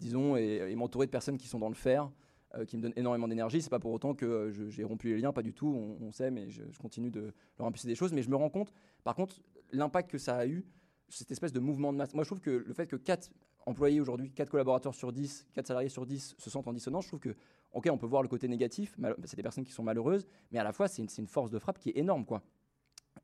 [0.00, 2.10] disons, et, m'entourer de personnes qui sont dans le fer
[2.56, 3.62] euh, qui me donne énormément d'énergie.
[3.62, 5.96] C'est pas pour autant que euh, j'ai rompu les liens, pas du tout.
[6.00, 8.12] On, sait, mais je, continue de leur impulser des choses.
[8.12, 8.72] Mais je me rends compte,
[9.04, 10.66] par contre, l'impact que ça a eu,
[11.08, 12.12] cette espèce de mouvement de masse.
[12.12, 13.30] Moi, je trouve que le fait que 4
[13.66, 17.10] employés aujourd'hui, 4 collaborateurs sur 10, 4 salariés sur 10 se sentent en dissonance, je
[17.10, 17.36] trouve que,
[17.72, 20.64] ok, on peut voir le côté négatif, c'est des personnes qui sont malheureuses, mais à
[20.64, 22.42] la fois, c'est une, une, force de frappe qui est énorme, quoi.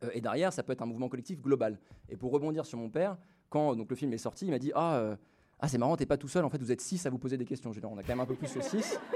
[0.05, 1.81] Euh, et derrière, ça peut être un mouvement collectif global.
[2.09, 3.17] Et pour rebondir sur mon père,
[3.49, 5.17] quand donc, le film est sorti, il m'a dit Ah,
[5.59, 7.39] ah, c'est marrant, t'es pas tout seul, en fait, vous êtes six à vous poser
[7.39, 7.73] des questions.
[7.73, 8.99] Je on a quand même un peu plus que six.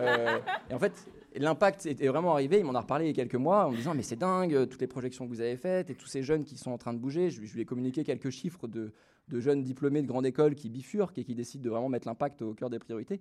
[0.00, 2.58] Euh, et en fait, l'impact est vraiment arrivé.
[2.58, 4.68] Il m'en a reparlé il y a quelques mois en me disant Mais c'est dingue,
[4.68, 6.92] toutes les projections que vous avez faites et tous ces jeunes qui sont en train
[6.92, 7.30] de bouger.
[7.30, 8.92] Je, lui ai communiqué quelques chiffres de,
[9.30, 12.54] jeunes diplômés de grande école qui bifurquent et qui décident de vraiment mettre l'impact au
[12.54, 13.20] cœur des priorités.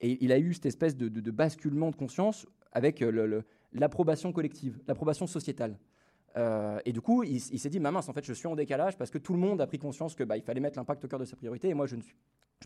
[0.00, 5.28] Et il a eu cette espèce de, basculement de conscience avec euh, l'approbation collective, l'approbation
[5.28, 5.78] sociétale.
[6.36, 9.10] Euh, et du coup, il, s'est dit, mince, en fait, je suis en décalage parce
[9.10, 11.18] que tout le monde a pris conscience que bah, il fallait mettre l'impact au cœur
[11.18, 12.14] de sa priorité et moi, je ne suis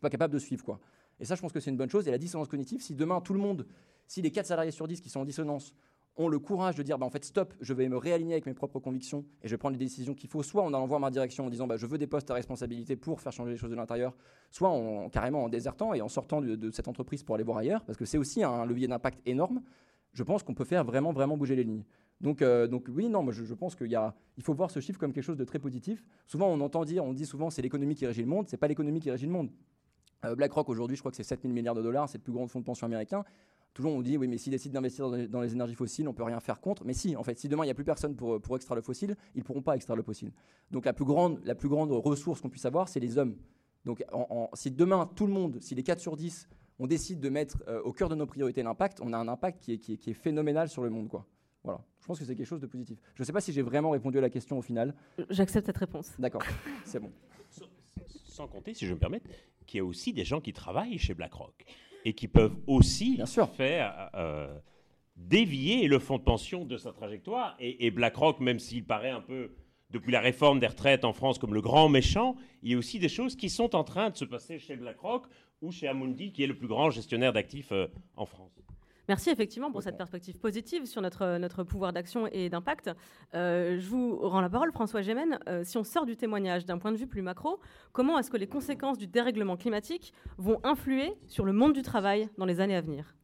[0.00, 0.64] pas capable de suivre.
[0.64, 0.80] Quoi.
[1.20, 2.06] Et ça, je pense que c'est une bonne chose.
[2.08, 3.66] Et la dissonance cognitive, si demain, tout le monde,
[4.06, 5.74] si les 4 salariés sur 10 qui sont en dissonance
[6.16, 8.52] ont le courage de dire, bah, en fait, stop, je vais me réaligner avec mes
[8.52, 11.10] propres convictions et je vais prendre les décisions qu'il faut, soit en allant voir ma
[11.10, 13.70] direction en disant, bah, je veux des postes à responsabilité pour faire changer les choses
[13.70, 14.14] de l'intérieur,
[14.50, 17.58] soit en, carrément en désertant et en sortant de, de cette entreprise pour aller voir
[17.58, 19.62] ailleurs, parce que c'est aussi un levier d'impact énorme.
[20.12, 21.84] Je pense qu'on peut faire vraiment, vraiment bouger les lignes.
[22.22, 24.00] Donc, euh, donc oui, non, je, pense qu'il
[24.36, 26.04] il faut voir ce chiffre comme quelque chose de très positif.
[26.26, 28.46] Souvent, on entend dire, on dit souvent, c'est l'économie qui régit le monde.
[28.48, 29.50] C'est pas l'économie qui régit le monde.
[30.24, 32.46] Euh, BlackRock aujourd'hui, je crois que c'est 7000 milliards de dollars, c'est le plus grand
[32.46, 33.24] fonds de pension américain.
[33.74, 36.38] Toujours, on dit, oui, mais s'ils décident d'investir dans, les énergies fossiles, on peut rien
[36.40, 36.84] faire contre.
[36.84, 39.16] Mais si, en fait, si demain il n'y a plus personne pour, extraire le fossile,
[39.34, 40.30] ils pourront pas extraire le fossile.
[40.70, 41.40] Donc la plus grande,
[41.90, 43.34] ressource qu'on puisse avoir, c'est les hommes.
[43.84, 44.04] Donc
[44.52, 47.80] si demain, tout le monde, si les 4 sur 10, on décide de mettre euh,
[47.82, 50.10] au cœur de nos priorités l'impact, on a un impact qui est, qui est, qui
[50.10, 51.08] est phénoménal sur le monde.
[51.08, 51.26] quoi.
[51.64, 51.80] Voilà.
[52.00, 52.98] Je pense que c'est quelque chose de positif.
[53.14, 54.94] Je ne sais pas si j'ai vraiment répondu à la question au final.
[55.30, 56.12] J'accepte cette réponse.
[56.18, 56.42] D'accord,
[56.84, 57.12] c'est bon.
[58.24, 59.22] Sans compter, si je me permets,
[59.66, 61.64] qu'il y a aussi des gens qui travaillent chez BlackRock
[62.04, 63.20] et qui peuvent aussi
[63.54, 64.58] faire euh,
[65.16, 67.56] dévier le fonds de pension de sa trajectoire.
[67.60, 69.54] Et, BlackRock, même s'il paraît un peu,
[69.90, 72.98] depuis la réforme des retraites en France, comme le grand méchant, il y a aussi
[72.98, 75.26] des choses qui sont en train de se passer chez BlackRock
[75.60, 78.58] ou chez Amundi, qui est le plus grand gestionnaire d'actifs euh, en France.
[79.12, 82.90] Merci effectivement pour cette perspective positive sur notre, notre pouvoir d'action et d'impact.
[83.34, 85.38] Euh, je vous rends la parole, François Gémen.
[85.48, 87.60] Euh, si on sort du témoignage d'un point de vue plus macro,
[87.92, 92.30] comment est-ce que les conséquences du dérèglement climatique vont influer sur le monde du travail
[92.38, 93.14] dans les années à venir?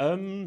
[0.00, 0.46] Euh,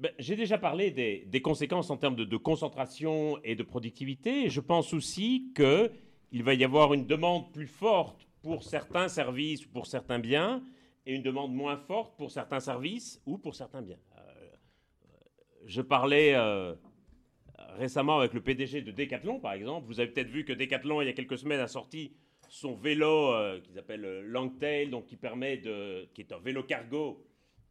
[0.00, 4.48] ben, J'ai déjà parlé des, conséquences en termes de, de, concentration et de productivité.
[4.48, 9.68] Je pense aussi qu'il va y avoir une demande plus forte pour certains services ou
[9.68, 10.64] pour certains biens
[11.08, 13.98] et une demande moins forte pour certains services ou pour certains biens.
[14.18, 14.50] Euh,
[15.64, 16.74] je parlais euh,
[17.78, 19.86] récemment avec le PDG de Decathlon, par exemple.
[19.86, 22.12] Vous avez peut-être vu que Decathlon, il y a quelques semaines, a sorti
[22.50, 26.62] son vélo euh, qu'ils appellent euh, Longtail, donc qui permet de, qui est un vélo
[26.62, 27.24] cargo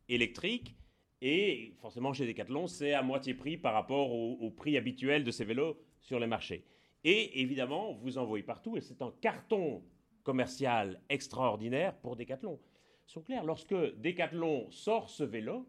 [0.10, 0.76] électrique.
[1.21, 5.45] Et forcément, chez Decathlon, c'est à moitié prix par rapport au, prix habituel de ces
[5.45, 6.63] vélos sur les marchés.
[7.04, 9.84] Et évidemment, vous en voyez partout, et c'est un carton
[10.23, 12.60] commercial extraordinaire pour Decathlon.
[13.07, 15.65] Sont clairs, lorsque Decathlon sort ce vélo,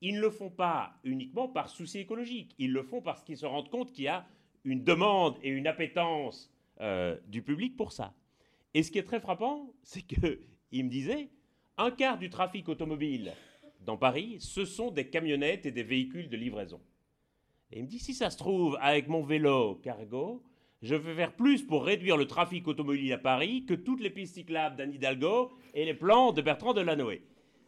[0.00, 3.46] ils ne le font pas uniquement par souci écologique, ils le font parce qu'ils se
[3.46, 4.24] rendent compte qu'il y a
[4.64, 8.14] une demande et une appétence euh, du public pour ça.
[8.74, 10.38] Et ce qui est très frappant, c'est qu'il
[10.84, 11.30] me disait,
[11.76, 13.32] un quart du trafic automobile
[13.80, 16.80] dans Paris, ce sont des camionnettes et des véhicules de livraison.
[17.72, 20.44] Et il me dit, si ça se trouve, avec mon vélo cargo,
[20.82, 24.34] je vais faire plus pour réduire le trafic automobile à Paris que toutes les pistes
[24.34, 27.22] cyclables d'Anne Hidalgo et les plans de Bertrand Delanoë.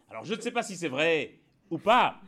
[0.08, 2.20] Alors je ne sais pas si c'est vrai ou pas,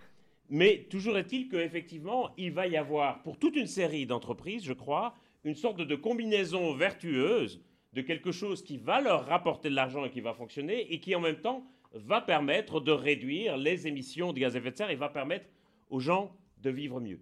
[0.49, 5.15] mais toujours est-il qu'effectivement, il va y avoir, pour toute une série d'entreprises, je crois,
[5.45, 10.11] une sorte de combinaison vertueuse de quelque chose qui va leur rapporter de l'argent et
[10.11, 11.65] qui va fonctionner et qui en même temps
[11.95, 15.47] va permettre de réduire les émissions de gaz à effet de serre et va permettre
[15.91, 17.21] aux gens de vivre mieux.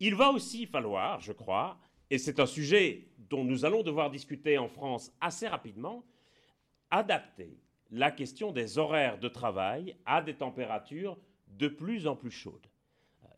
[0.00, 1.78] Il va aussi falloir, je crois,
[2.12, 6.04] et c'est un sujet dont nous allons devoir discuter en France assez rapidement,
[6.90, 7.56] adapter
[7.90, 11.16] la question des horaires de travail à des températures
[11.56, 12.66] de plus en plus chaudes.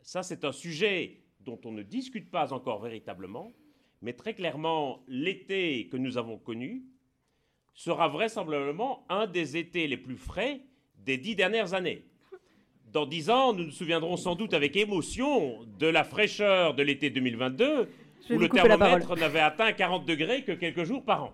[0.01, 3.53] Ça, c'est un sujet dont on ne discute pas encore véritablement,
[4.01, 6.83] mais très clairement, l'été que nous avons connu
[7.75, 10.59] sera vraisemblablement un des étés les plus frais
[10.97, 12.03] des dix dernières années.
[12.91, 17.09] Dans dix ans, nous nous souviendrons sans doute avec émotion de la fraîcheur de l'été
[17.09, 17.89] 2022,
[18.29, 21.33] où le thermomètre n'avait atteint 40 degrés que quelques jours par an.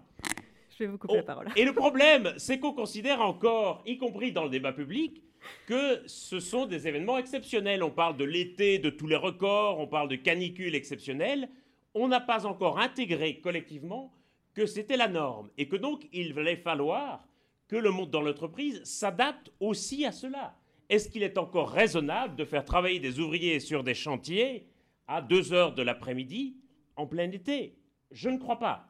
[0.69, 1.47] Je vais vous couper la oh, parole.
[1.56, 5.21] Et le problème, c'est qu'on considère encore, y compris dans le débat public,
[5.65, 7.84] que ce sont des événements exceptionnels.
[7.84, 11.49] On parle de l'été, de tous les records, on parle de canicules exceptionnelles.
[11.93, 14.13] On n'a pas encore intégré collectivement
[14.54, 17.27] que c'était la norme et que donc il allait falloir
[17.67, 20.56] que le monde dans l'entreprise s'adapte aussi à cela.
[20.89, 24.67] Est-ce qu'il est encore raisonnable de faire travailler des ouvriers sur des chantiers
[25.08, 26.58] à 2 heures de l'après-midi
[27.02, 27.76] en plein été
[28.12, 28.88] Je ne crois pas.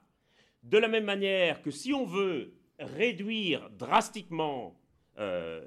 [0.63, 4.80] De la même manière que si on veut réduire drastiquement
[5.17, 5.65] euh,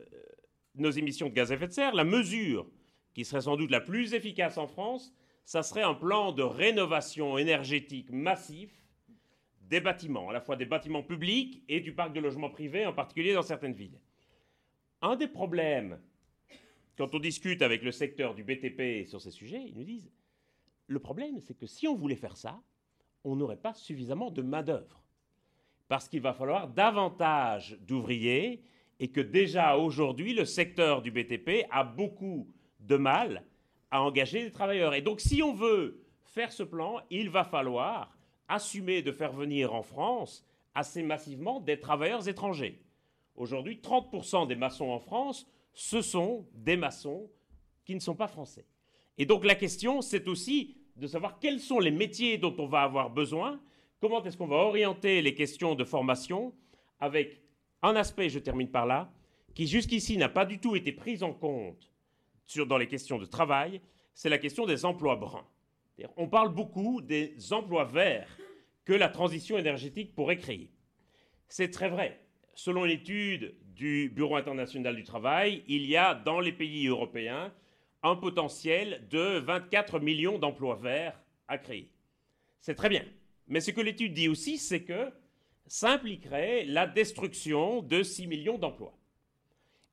[0.76, 2.66] nos émissions de gaz à effet de serre, la mesure
[3.14, 7.38] qui serait sans doute la plus efficace en France, ça serait un plan de rénovation
[7.38, 8.70] énergétique massif
[9.62, 12.92] des bâtiments, à la fois des bâtiments publics et du parc de logement privé, en
[12.92, 13.98] particulier dans certaines villes.
[15.00, 16.00] Un des problèmes,
[16.96, 20.11] quand on discute avec le secteur du BTP sur ces sujets, ils nous disent,
[20.86, 22.60] le problème, c'est que si on voulait faire ça,
[23.24, 25.02] on n'aurait pas suffisamment de main-d'œuvre.
[25.88, 28.62] Parce qu'il va falloir davantage d'ouvriers
[29.00, 32.48] et que déjà aujourd'hui, le secteur du BTP a beaucoup
[32.80, 33.44] de mal
[33.90, 34.94] à engager des travailleurs.
[34.94, 38.16] Et donc, si on veut faire ce plan, il va falloir
[38.48, 40.44] assumer de faire venir en France
[40.74, 42.82] assez massivement des travailleurs étrangers.
[43.36, 47.30] Aujourd'hui, 30% des maçons en France, ce sont des maçons
[47.84, 48.66] qui ne sont pas français.
[49.18, 52.83] Et donc la question, c'est aussi de savoir quels sont les métiers dont on va
[52.83, 53.61] avoir besoin,
[54.00, 56.55] comment est-ce qu'on va orienter les questions de formation
[57.00, 57.42] avec
[57.83, 59.12] un aspect, je termine par là,
[59.55, 61.92] qui jusqu'ici n'a pas du tout été pris en compte
[62.44, 63.81] sur, dans les questions de travail,
[64.14, 65.46] c'est la question des emplois bruns.
[66.16, 68.37] On parle beaucoup des emplois verts
[68.85, 70.70] que la transition énergétique pourrait créer.
[71.48, 72.20] C'est très vrai.
[72.55, 77.53] Selon l'étude du Bureau international du travail, il y a dans les pays européens
[78.04, 81.90] un potentiel de 24 millions d'emplois verts à créer.
[82.60, 83.04] C'est très bien.
[83.48, 85.10] Mais ce que l'étude dit aussi, c'est que
[85.66, 88.96] ça impliquerait la destruction de 6 millions d'emplois.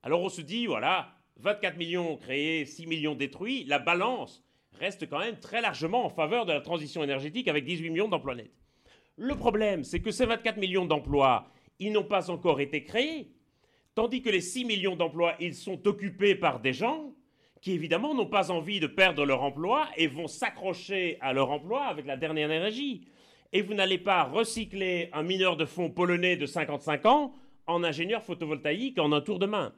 [0.04, 4.44] Alors on se dit, voilà, 24 millions créés, 6 millions détruits, la balance
[4.74, 8.36] reste quand même très largement en faveur de la transition énergétique avec 18 millions d'emplois
[8.36, 8.52] nets.
[9.16, 13.32] Le problème, c'est que ces 24 millions d'emplois, ils n'ont pas encore été créés,
[13.96, 17.14] tandis que les 6 millions d'emplois, ils sont occupés par des gens
[17.62, 21.86] qui évidemment n'ont pas envie de perdre leur emploi et vont s'accrocher à leur emploi
[21.86, 23.08] avec la dernière énergie.
[23.54, 27.34] Et vous n'allez pas recycler un mineur de fonds polonais de 55 ans
[27.68, 29.74] en ingénieur photovoltaïque en un tour de main.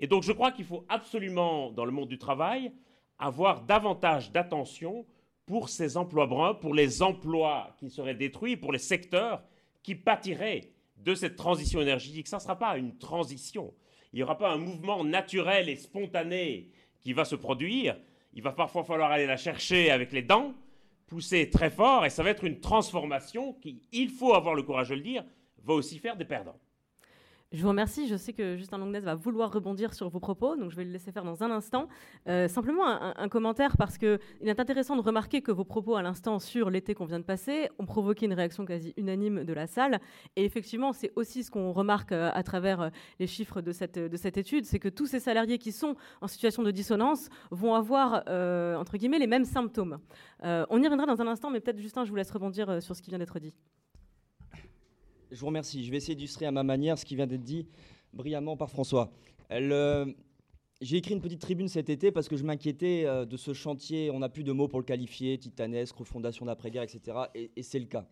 [0.00, 2.72] Et donc je crois qu'il faut absolument, dans le monde du travail,
[3.18, 5.06] avoir davantage d'attention
[5.46, 9.42] pour ces emplois bruns, pour les emplois qui seraient détruits, pour les secteurs
[9.82, 12.26] qui pâtiraient de cette transition énergétique.
[12.26, 13.72] Ça ne sera pas une transition.
[14.12, 16.70] Il n'y aura pas un mouvement naturel et spontané
[17.00, 17.98] qui va se produire.
[18.34, 20.54] Il va parfois falloir aller la chercher avec les dents,
[21.06, 24.90] pousser très fort, et ça va être une transformation qui, il faut avoir le courage
[24.90, 25.24] de le dire,
[25.64, 26.58] va aussi faire des perdants.
[27.50, 28.06] Je vous remercie.
[28.08, 30.90] Je sais que Justin Longnès va vouloir rebondir sur vos propos, donc je vais le
[30.90, 31.88] laisser faire dans un instant.
[32.28, 36.40] Euh, simplement un, commentaire parce qu'il est intéressant de remarquer que vos propos à l'instant
[36.40, 39.98] sur l'été qu'on vient de passer ont provoqué une réaction quasi unanime de la salle.
[40.36, 43.98] Et effectivement, c'est aussi ce qu'on remarque euh, à travers euh, les chiffres de cette,
[43.98, 47.74] de cette étude, c'est que tous ces salariés qui sont en situation de dissonance vont
[47.74, 48.24] avoir,
[48.78, 49.98] entre guillemets, les mêmes symptômes.
[50.42, 53.00] on y reviendra dans un instant, mais peut-être Justin, je vous laisse rebondir sur ce
[53.00, 53.54] qui vient d'être dit.
[55.30, 55.84] Je vous remercie.
[55.84, 57.66] Je vais essayer d'illustrer à ma manière ce qui vient d'être dit
[58.14, 59.10] brillamment par François.
[60.80, 64.12] J'ai écrit une petite tribune cet été parce que je m'inquiétais euh, de ce chantier,
[64.12, 67.18] on n'a plus de mots pour le qualifier, titanesque, refondation d'après-guerre, etc.
[67.34, 68.06] Et, c'est le cas.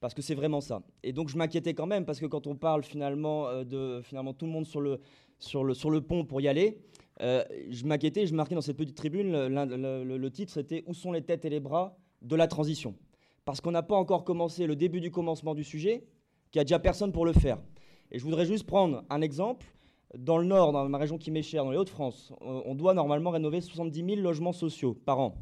[0.00, 0.82] Parce que c'est vraiment ça.
[1.04, 4.34] Et donc je m'inquiétais quand même parce que quand on parle finalement euh, de finalement
[4.34, 4.98] tout le monde sur le,
[5.38, 6.78] sur le, sur le pont pour y aller,
[7.22, 11.12] euh, je m'inquiétais, je marquais dans cette petite tribune, le, le titre c'était Où sont
[11.12, 12.96] les têtes et les bras de la transition?
[13.44, 16.02] Parce qu'on n'a pas encore commencé le début du commencement du sujet,
[16.54, 17.58] qu'il n'y a déjà personne pour le faire.
[18.12, 19.66] Et je voudrais juste prendre un exemple.
[20.16, 23.30] Dans le Nord, dans ma région qui m'est chère, dans les Hauts-de-France, on doit normalement
[23.30, 25.34] rénover 70 000 logements sociaux par an.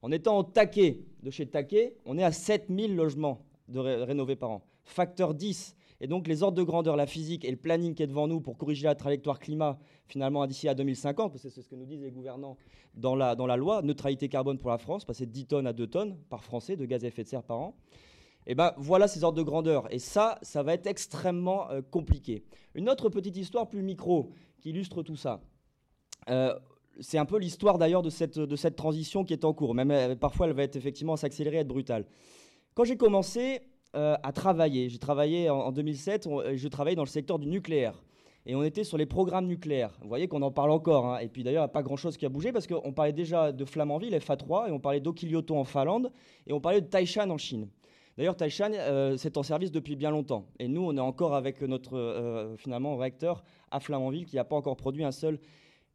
[0.00, 4.36] En étant au taquet de chez Taquet, on est à 7 000 logements de rénovés
[4.36, 4.62] par an.
[4.84, 5.74] Facteur 10.
[6.00, 8.40] Et donc les ordres de grandeur, la physique et le planning qui est devant nous
[8.40, 11.86] pour corriger la trajectoire climat finalement d'ici à 2050, parce que c'est ce que nous
[11.86, 12.56] disent les gouvernants
[12.94, 15.72] dans la, dans la loi, neutralité carbone pour la France, passer de 10 tonnes à
[15.72, 17.74] 2 tonnes par Français de gaz à effet de serre par an.
[18.46, 19.90] Et eh ben voilà ces ordres de grandeur.
[19.90, 22.44] Et ça, ça va être extrêmement euh, compliqué.
[22.74, 25.40] Une autre petite histoire plus micro qui illustre tout ça.
[26.28, 26.54] Euh,
[27.00, 29.74] c'est un peu l'histoire d'ailleurs de cette, de cette transition qui est en cours.
[29.74, 32.04] Même euh, parfois, elle va être effectivement s'accélérer, être brutale.
[32.74, 33.60] Quand j'ai commencé
[33.94, 38.02] à travailler, j'ai travaillé en, 2007, je travaillais dans le secteur du nucléaire.
[38.44, 39.96] Et on était sur les programmes nucléaires.
[40.02, 41.06] Vous voyez qu'on en parle encore.
[41.06, 41.18] Hein.
[41.20, 43.52] Et puis d'ailleurs, il n'y a pas grand-chose qui a bougé parce qu'on parlait déjà
[43.52, 46.10] de Flamanville, FA3, et on parlait d'Okilioto en Finlande,
[46.46, 47.68] et on parlait de Taishan en Chine.
[48.16, 50.46] D'ailleurs, Taishan, euh, c'est en service depuis bien longtemps.
[50.58, 54.56] Et nous, on est encore avec notre euh, finalement réacteur à Flamanville qui n'a pas
[54.56, 55.40] encore produit un seul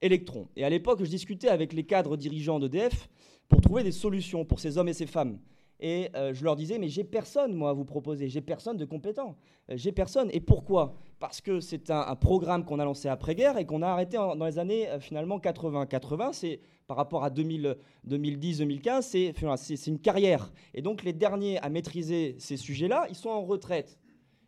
[0.02, 0.48] électron.
[0.58, 3.10] Et à l'époque, je discutais avec les cadres dirigeants d'EDF
[3.48, 5.40] pour trouver des solutions pour ces hommes et ces femmes.
[5.80, 8.28] Et euh, je leur disais, mais j'ai personne, moi, à vous proposer.
[8.28, 9.38] J'ai personne de compétent.
[9.70, 10.30] j'ai personne.
[10.34, 10.96] Et pourquoi?
[11.20, 14.60] Parce que c'est un, programme qu'on a lancé après-guerre et qu'on a arrêté dans les
[14.60, 15.86] années, finalement, 80.
[15.86, 20.52] 80, c'est par rapport à 2010-2015, c'est une carrière.
[20.74, 24.00] Et donc les derniers à maîtriser ces sujets-là, ils sont en retraite.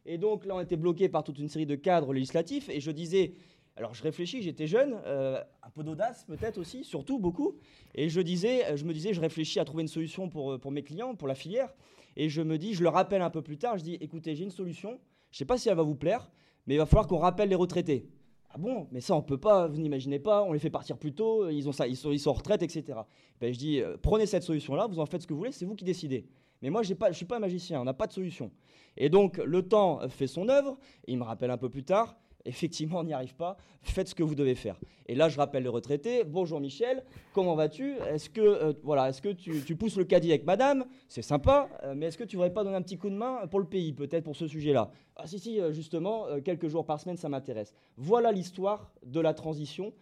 [0.08, 2.67] Et donc là, on était bloqué par toute une série de cadres législatifs.
[2.69, 3.36] Et je disais,
[3.75, 7.60] alors je réfléchis, j'étais jeune, euh, un peu d'audace peut-être aussi, surtout beaucoup.
[7.93, 10.82] Et je disais, je me disais, je réfléchis à trouver une solution pour, pour mes
[10.82, 11.71] clients, pour la filière.
[12.15, 14.45] Et je me dis, je le rappelle un peu plus tard, je dis, écoutez, j'ai
[14.45, 14.99] une solution.
[15.30, 16.32] Je ne sais pas si elle va vous plaire,
[16.65, 18.10] mais il va falloir qu'on rappelle les retraités.
[18.54, 21.14] Ah bon, mais ça on peut pas, vous n'imaginez pas, on les fait partir plus
[21.14, 23.00] tôt, ils, ont ça, ils, sont, ils sont en retraite, etc.
[23.40, 25.66] Ben, je dis, euh, prenez cette solution-là, vous en faites ce que vous voulez, c'est
[25.66, 26.28] vous qui décidez.
[26.62, 28.52] Mais moi, je ne suis pas un magicien, on n'a pas de solution.
[28.98, 32.18] Et donc, le temps fait son œuvre, et il me rappelle un peu plus tard,
[32.45, 34.80] effectivement, on n'y arrive pas, faites ce que vous devez faire.
[35.08, 37.95] Et là, je rappelle le retraité, bonjour Michel, comment vas-tu?
[38.10, 40.86] Est-ce que, euh, voilà, est-ce que tu, pousses le caddie avec madame?
[41.08, 43.47] C'est sympa, euh, mais est-ce que tu voudrais pas donner un petit coup de main
[43.47, 44.91] pour le pays, peut-être pour ce sujet-là?
[45.15, 47.73] Ah si, si, euh, justement, quelques jours par semaine, ça m'intéresse.
[47.97, 49.93] Voilà l'histoire de la transition.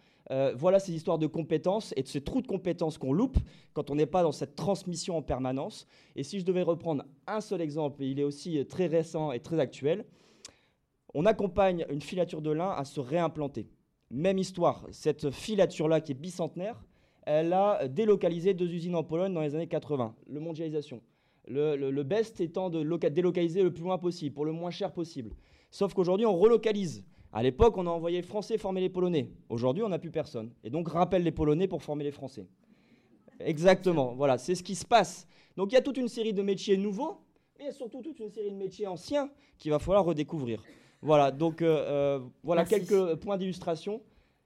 [0.54, 3.38] voilà ces histoires de compétences et de ces trous de compétences qu'on loupe
[3.72, 5.88] quand on n'est pas dans cette transmission en permanence.
[6.14, 9.40] Et si je devais reprendre un seul exemple, et il est aussi très récent et
[9.40, 10.04] très actuel,
[11.14, 13.68] on accompagne une filature de lin à se réimplanter.
[14.10, 16.82] Même histoire, cette filature-là qui est bicentenaire,
[17.22, 21.00] elle a délocalisé deux usines en Pologne dans les années 80, le mondialisation.
[21.46, 25.32] Le, best étant de délocaliser le plus loin possible, pour le moins cher possible.
[25.70, 27.04] Sauf qu'aujourd'hui, on relocalise.
[27.32, 29.30] À l'époque, on a envoyé les Français former les Polonais.
[29.48, 30.52] Aujourd'hui, on n'a plus personne.
[30.64, 32.46] Et donc, rappelle les Polonais pour former les Français.
[33.38, 35.26] Exactement, voilà, c'est ce qui se passe.
[35.56, 37.20] Donc, il y a toute une série de métiers nouveaux,
[37.58, 40.62] mais il y a surtout toute une série de métiers anciens qu'il va falloir redécouvrir.
[41.02, 44.02] Voilà, donc euh, euh, voilà quelques points d'illustration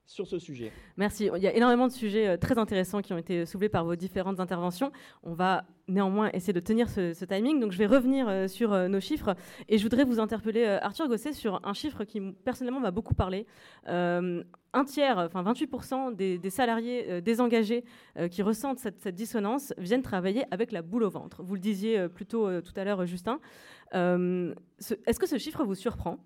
[0.06, 0.70] sur ce sujet.
[0.98, 1.30] Merci.
[1.34, 3.96] Il y a énormément de sujets euh, très intéressants qui ont été soulevés par vos
[3.96, 4.92] différentes interventions.
[5.22, 7.58] On va néanmoins essayer de tenir ce, timing.
[7.58, 9.34] Donc je vais revenir sur nos chiffres
[9.68, 13.46] et je voudrais vous interpeller, Arthur Gosset, sur un chiffre qui personnellement m'a beaucoup parlé.
[13.86, 17.84] un tiers, enfin 28% des, salariés désengagés
[18.30, 21.42] qui ressentent cette, dissonance viennent travailler avec la boule au ventre.
[21.42, 23.40] Vous le disiez plus tôt tout à l'heure, Justin.
[23.92, 26.18] Est-ce que ce chiffre vous surprend?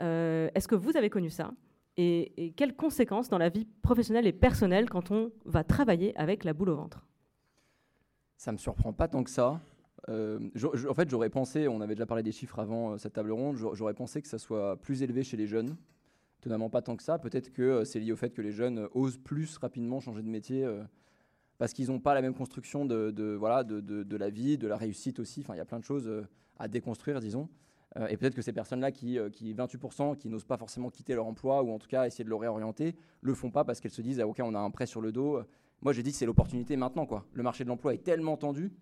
[0.00, 1.52] Euh, est-ce que vous avez connu ça
[1.98, 6.52] et, quelles conséquences dans la vie professionnelle et personnelle quand on va travailler avec la
[6.52, 7.06] boule au ventre?
[8.36, 9.62] Ça me surprend pas tant que ça.
[10.10, 10.38] Euh,
[10.88, 13.56] en fait, j'aurais pensé, on avait déjà parlé des chiffres avant euh, cette table ronde,
[13.56, 15.74] j'aurais pensé que ça soit plus élevé chez les jeunes.
[16.40, 17.18] Étonnamment pas tant que ça.
[17.18, 20.68] Peut-être que c'est lié au fait que les jeunes osent plus rapidement changer de métier
[21.56, 24.76] parce qu'ils n'ont pas la même construction de, voilà, de, de, la vie, de la
[24.76, 25.40] réussite aussi.
[25.40, 26.08] Enfin, il y a plein de choses
[26.58, 27.48] à déconstruire, disons.
[27.96, 31.14] Euh, et peut-être que ces personnes-là, qui, euh, qui 28%, qui n'osent pas forcément quitter
[31.14, 33.92] leur emploi ou en tout cas essayer de le réorienter, le font pas parce qu'elles
[33.92, 35.40] se disent ah, ok, on a un prêt sur le dos.
[35.82, 37.06] Moi, j'ai dit c'est l'opportunité maintenant.
[37.06, 37.24] Quoi.
[37.32, 38.72] Le marché de l'emploi est tellement tendu.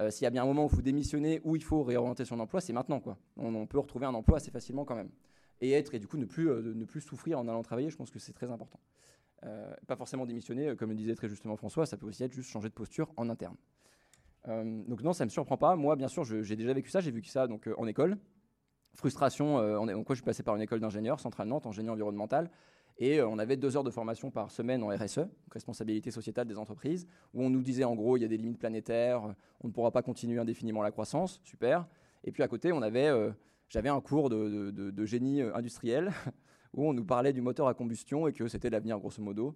[0.00, 2.24] Euh, s'il y a bien un moment où il faut démissionner, où il faut réorienter
[2.24, 3.00] son emploi, c'est maintenant.
[3.00, 3.18] Quoi.
[3.36, 5.10] On, peut retrouver un emploi assez facilement quand même.
[5.60, 8.10] Et être, et du coup, ne plus, ne plus souffrir en allant travailler, je pense
[8.10, 8.78] que c'est très important.
[9.86, 12.68] pas forcément démissionner, comme le disait très justement François, ça peut aussi être juste changer
[12.68, 13.56] de posture en interne.
[14.46, 15.76] donc non, ça ne me surprend pas.
[15.76, 17.00] Moi, bien sûr, j'ai déjà vécu ça.
[17.00, 18.18] J'ai vécu ça donc, en école
[18.96, 19.58] frustration.
[19.58, 22.50] Euh, en, quoi je suis passé par une école d'ingénieur, Centrale Nantes, en génie environnemental.
[22.98, 25.20] Et euh, on avait deux heures de formation par semaine en RSE,
[25.52, 28.58] responsabilité sociétale des entreprises, où on nous disait en gros, il y a des limites
[28.58, 31.86] planétaires, on ne pourra pas continuer indéfiniment la croissance, super.
[32.24, 33.30] Et puis à côté, on avait, euh,
[33.68, 36.10] j'avais un cours de, génie industriel,
[36.74, 39.54] où on nous parlait du moteur à combustion et que c'était l'avenir grosso modo.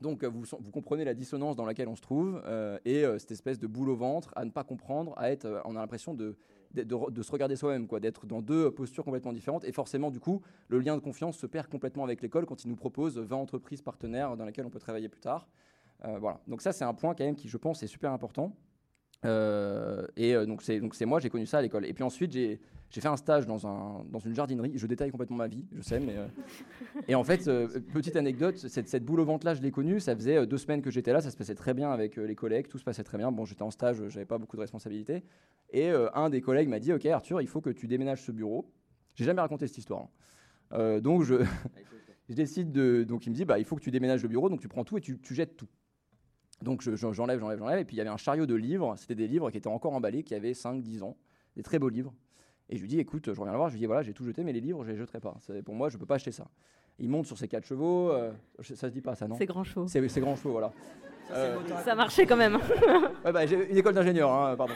[0.00, 2.42] Donc vous, comprenez la dissonance dans laquelle on se trouve
[2.84, 5.78] et cette espèce de boule au ventre à ne pas comprendre, à être, on a
[5.78, 6.36] l'impression de
[6.74, 9.64] de, se regarder soi-même, quoi, d'être dans deux postures complètement différentes.
[9.64, 12.68] Et forcément, du coup, le lien de confiance se perd complètement avec l'école quand il
[12.68, 15.46] nous propose 20 entreprises partenaires dans lesquelles on peut travailler plus tard.
[16.04, 16.40] Euh, voilà.
[16.48, 18.52] Donc ça, c'est un point quand même qui, je pense, est super important.
[19.24, 21.86] Euh, et euh, donc c'est donc c'est moi, j'ai connu ça à l'école.
[21.86, 22.60] Et puis ensuite, j'ai
[22.90, 24.72] j'ai fait un stage dans, un, dans une jardinerie.
[24.76, 26.14] Je détaille complètement ma vie, je sais, mais.
[27.08, 27.50] et en fait,
[27.92, 29.98] petite anecdote, cette, cette, boule au ventre-là, je l'ai connue.
[29.98, 31.20] Ça faisait deux semaines que j'étais là.
[31.20, 32.68] Ça se passait très bien avec les collègues.
[32.68, 33.32] Tout se passait très bien.
[33.32, 35.24] Bon, j'étais en stage, j'avais pas beaucoup de responsabilités.
[35.72, 38.70] Et un des collègues m'a dit Ok, Arthur, il faut que tu déménages ce bureau.
[39.14, 40.08] J'ai jamais raconté cette histoire.
[40.70, 41.00] Hein.
[41.00, 41.42] donc, je,
[42.28, 43.02] je décide de.
[43.02, 44.48] Donc, il me dit bah, Il faut que tu déménages le bureau.
[44.48, 45.68] Donc, tu prends tout et tu, tu jettes tout.
[46.64, 47.78] Donc j'enlève, j'enlève, j'enlève.
[47.78, 48.94] Et puis il y avait un chariot de livres.
[48.96, 51.16] C'était des livres qui étaient encore emballés, qui avaient 5-10 ans.
[51.56, 52.12] Des très beaux livres.
[52.70, 53.68] Et je lui dis, écoute, je reviens le voir.
[53.68, 55.36] Je lui dis, voilà, j'ai tout jeté, mais les livres, je les jeterai pas.
[55.64, 56.48] Pour moi, je peux pas acheter ça.
[56.98, 58.10] Il monte sur ses quatre chevaux.
[58.10, 59.36] Euh, ça se dit pas, ça, non?
[59.36, 59.86] C'est grand chevaux.
[59.86, 60.72] C'est, grand chevaux, voilà.
[61.28, 62.56] Ça, euh, marchait quand même.
[63.24, 64.74] ouais, bah, j'ai une école d'ingénieur, hein, pardon.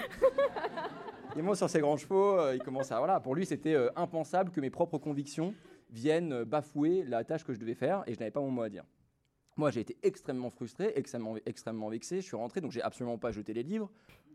[1.37, 2.39] il monte sur ses grands chevaux.
[2.39, 2.99] Euh, il commence à.
[2.99, 5.55] Voilà, pour lui, c'était impensable que mes propres convictions
[5.91, 8.69] viennent bafouer la tâche que je devais faire et je n'avais pas mon mot à
[8.69, 8.85] dire.
[9.59, 12.21] Moi, j'ai été extrêmement frustré, extrêmement, extrêmement vexé.
[12.21, 13.91] Je suis rentré, donc j'ai absolument pas jeté les livres.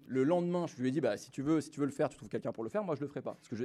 [0.06, 2.52] Le lendemain, je lui ai dit, bah, si tu veux, le faire, tu trouves quelqu'un
[2.52, 2.84] pour le faire.
[2.84, 3.56] Moi, je le ferai pas, parce que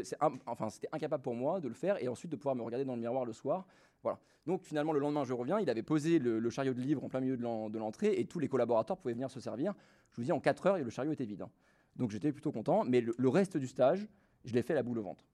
[0.71, 3.01] c'était incapable pour moi de le faire et ensuite de pouvoir me regarder dans le
[3.01, 3.67] miroir le soir.
[4.05, 4.21] Voilà.
[4.47, 5.59] Donc finalement, le lendemain, je reviens.
[5.59, 8.49] Il avait posé le, chariot de livres en plein milieu de, l'entrée et tous les
[8.49, 9.75] collaborateurs pouvaient venir se servir.
[10.13, 11.43] Je vous dis, en 4 heures, le chariot était vide.
[11.43, 11.51] Hein.
[11.97, 12.85] Donc j'étais plutôt content.
[12.85, 14.07] Mais le, reste du stage,
[14.45, 15.25] je l'ai fait la boule au ventre.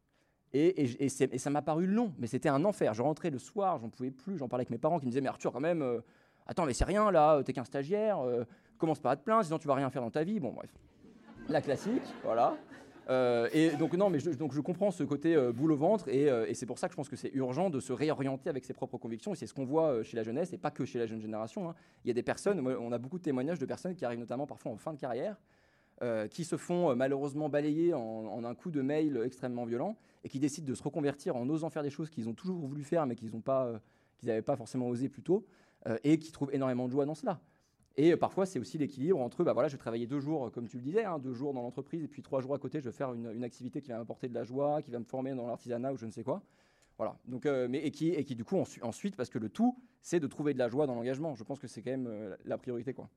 [0.55, 2.95] Et, ça m'a paru long, mais c'était un enfer.
[2.95, 4.39] Je rentrais le soir, j'en pouvais plus.
[4.39, 5.83] J'en parlais avec mes parents qui me disaient, mais Arthur, quand même.
[5.83, 6.01] Euh,
[6.47, 8.45] Attends, mais c'est rien là, t'es qu'un stagiaire, euh,
[8.77, 10.41] commence pas à te plaindre, sinon tu vas rien faire dans ta vie.
[10.41, 10.71] Bon, bref.
[11.49, 12.57] La classique, voilà.
[13.11, 16.09] Euh, et donc, non, mais je, donc je comprends ce côté euh, boule au ventre,
[16.09, 18.75] et, c'est pour ça que je pense que c'est urgent de se réorienter avec ses
[18.75, 21.07] propres convictions, et c'est ce qu'on voit chez la jeunesse, et pas que chez la
[21.07, 21.71] jeune génération.
[21.71, 21.75] Hein.
[22.05, 24.47] Il y a des personnes, on a beaucoup de témoignages de personnes qui arrivent notamment
[24.47, 25.37] parfois en fin de carrière,
[26.31, 30.69] qui se font malheureusement balayer en, un coup de mail extrêmement violent, et qui décident
[30.69, 33.29] de se reconvertir en osant faire des choses qu'ils ont toujours voulu faire, mais qu'ils
[33.29, 33.81] n'avaient pas,
[34.19, 35.47] qu'ils pas forcément osé plus tôt.
[35.87, 37.41] Euh, et qui trouvent énormément de joie dans cela.
[37.97, 40.67] Et euh, parfois, c'est aussi l'équilibre entre, bah voilà, je vais travailler deux jours, comme
[40.67, 42.87] tu le disais, hein, deux jours dans l'entreprise, et puis trois jours à côté, je
[42.87, 45.47] vais faire une, activité qui va m'apporter de la joie, qui va me former dans
[45.47, 46.43] l'artisanat ou je ne sais quoi.
[46.97, 47.19] Voilà.
[47.27, 50.21] Donc, euh, mais, et, qui, et qui, du coup, ensuite, parce que le tout, c'est
[50.21, 51.35] de trouver de la joie dans l'engagement.
[51.35, 52.95] Je pense que c'est quand même la priorité.
[52.95, 53.11] Quoi.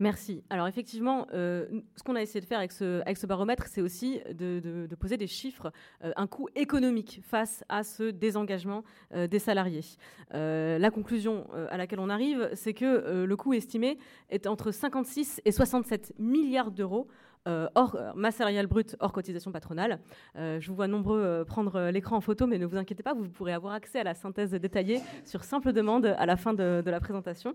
[0.00, 0.42] Merci.
[0.50, 1.66] Alors effectivement, euh,
[1.96, 5.16] ce qu'on a essayé de faire avec ce, avec ce baromètre, c'est aussi de, poser
[5.16, 5.72] des chiffres,
[6.02, 8.82] euh, un coût économique face à ce désengagement
[9.14, 9.84] euh, des salariés.
[10.32, 13.98] la conclusion à laquelle on arrive, c'est que le coût estimé
[14.30, 17.08] est entre 56 et 67 milliards d'euros
[17.46, 20.00] hors masse salariale brute, hors cotisation patronale.
[20.36, 23.52] je vous vois nombreux prendre l'écran en photo, mais ne vous inquiétez pas, vous pourrez
[23.52, 27.54] avoir accès à la synthèse détaillée sur simple demande à la fin de la présentation.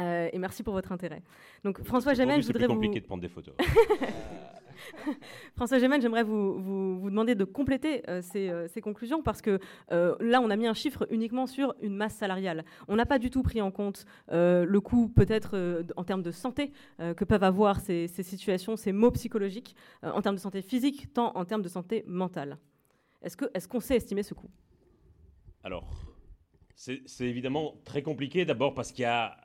[0.00, 1.22] Euh, et merci pour votre intérêt.
[1.64, 3.54] Donc François Gémen, je voudrais plus compliqué de prendre des photos.
[5.56, 10.40] François Gémen, j'aimerais vous, vous, demander de compléter euh, euh, ces, conclusions parce que là,
[10.42, 12.64] on a mis un chiffre uniquement sur une masse salariale.
[12.88, 16.72] On n'a pas du tout pris en compte le coût, peut-être en termes de santé,
[16.98, 21.32] que peuvent avoir ces, ces situations, ces maux psychologiques, en termes de santé physique, tant
[21.34, 22.58] en termes de santé mentale.
[23.22, 24.50] Est-ce qu'on est qu'on sait estimer ce coût?
[25.64, 25.88] Alors,
[26.74, 29.36] c'est évidemment très compliqué d'abord parce qu'il y a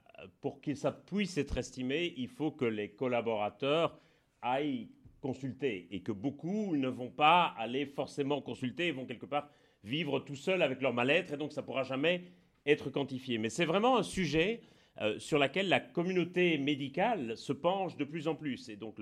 [0.41, 3.99] pour que ça puisse être estimé, il faut que les collaborateurs
[4.41, 4.89] aillent
[5.21, 9.49] consulter et que beaucoup ne vont pas aller forcément consulter vont quelque part
[9.83, 12.23] vivre tout seuls avec leur mal-être et donc ça ne pourra jamais
[12.65, 13.37] être quantifié.
[13.37, 14.61] Mais c'est vraiment un sujet
[14.99, 18.69] euh, sur lequel la communauté médicale se penche de plus en plus.
[18.69, 18.97] Et donc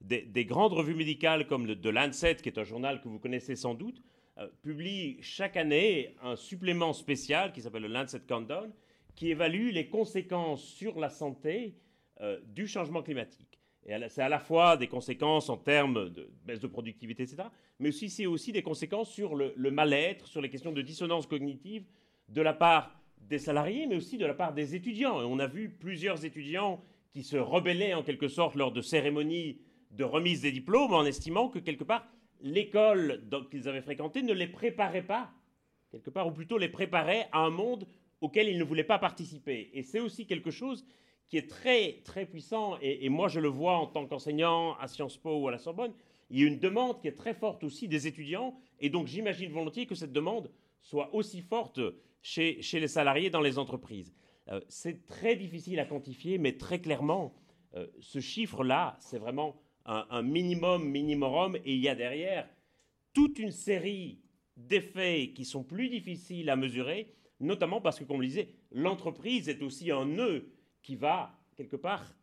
[0.00, 3.74] des, grandes revues médicales comme le, Lancet, qui est un journal que vous connaissez sans
[3.74, 4.02] doute,
[4.38, 8.70] euh, publie chaque année un supplément spécial qui s'appelle le Lancet Countdown,
[9.16, 11.74] qui évalue les conséquences sur la santé
[12.20, 13.58] euh, du changement climatique.
[13.86, 17.44] Et c'est à la fois des conséquences en termes de baisse de productivité, etc.,
[17.78, 21.84] mais aussi c'est aussi des conséquences sur le, mal-être, sur les questions de dissonance cognitive
[22.28, 25.20] de la part des salariés, mais aussi de la part des étudiants.
[25.22, 29.60] Et on a vu plusieurs étudiants qui se rebellaient en quelque sorte lors de cérémonies
[29.92, 32.06] de remise des diplômes en estimant que quelque part
[32.40, 35.30] l'école qu'ils avaient fréquentée ne les préparait pas,
[35.90, 37.86] quelque part, ou plutôt les préparait à un monde
[38.20, 39.70] auquel ils ne voulaient pas participer.
[39.72, 40.86] Et c'est aussi quelque chose
[41.28, 45.16] qui est très, très puissant, et, moi je le vois en tant qu'enseignant à Sciences
[45.16, 45.92] Po ou à la Sorbonne,
[46.30, 49.50] il y a une demande qui est très forte aussi des étudiants, et donc j'imagine
[49.50, 50.50] volontiers que cette demande
[50.82, 51.80] soit aussi forte
[52.22, 54.14] chez, les salariés dans les entreprises.
[54.48, 57.34] Euh, c'est très difficile à quantifier, mais très clairement,
[57.74, 62.48] euh, ce chiffre-là, c'est vraiment un, minimum minimum, et il y a derrière
[63.12, 64.20] toute une série
[64.56, 69.62] d'effets qui sont plus difficiles à mesurer, notamment parce que, comme le disait, l'entreprise est
[69.62, 70.48] aussi un nœud
[70.82, 72.14] qui va, quelque part,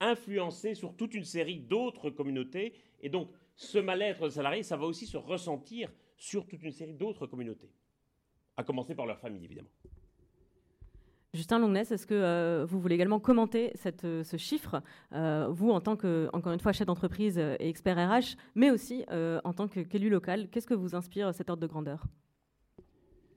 [0.00, 2.74] influencer sur toute une série d'autres communautés.
[3.00, 6.94] Et donc, ce mal-être des salariés, ça va aussi se ressentir sur toute une série
[6.94, 7.70] d'autres communautés.
[8.56, 9.70] À commencer par leur famille, évidemment.
[11.32, 13.72] Justin Longness, est-ce que euh, vous voulez également commenter
[14.04, 17.96] euh, ce chiffre, euh, vous en tant que, encore une fois, chef d'entreprise et expert
[17.96, 22.04] RH, mais aussi en tant qu'élu local, qu'est-ce que vous inspire cet ordre de grandeur?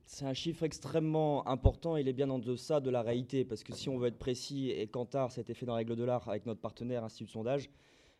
[0.05, 3.73] C'est un chiffre extrêmement important, il est bien en deçà de la réalité, parce que
[3.73, 6.03] si on veut être précis, et Kantar, ça a été fait dans la règle de
[6.03, 7.69] l'art avec notre partenaire Institut de Sondage,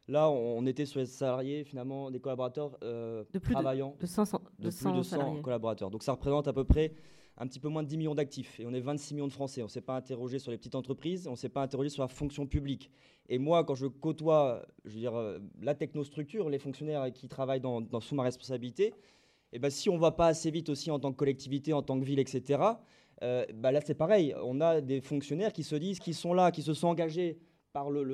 [0.07, 4.23] là on était sur les salariés, finalement, des collaborateurs de plus travaillant, de, 100,
[4.59, 5.91] de, plus de 100 collaborateurs.
[5.91, 6.93] Donc ça représente à peu près
[7.37, 8.59] un petit peu moins de 10 millions d'actifs.
[8.59, 9.61] Et on est 26 millions de Français.
[9.61, 12.03] On ne s'est pas interrogé sur les petites entreprises, on ne s'est pas interrogé sur
[12.03, 12.91] la fonction publique.
[13.29, 17.61] Et moi, quand je côtoie je veux dire, euh, la technostructure, les fonctionnaires qui travaillent
[17.61, 18.93] dans, sous ma responsabilité,
[19.53, 21.73] et eh ben, si on ne va pas assez vite aussi en tant que collectivité,
[21.73, 22.59] en tant que ville, etc.,
[23.21, 24.33] euh, bah là c'est pareil.
[24.43, 27.37] On a des fonctionnaires qui se disent, qui sont là, qui se sont engagés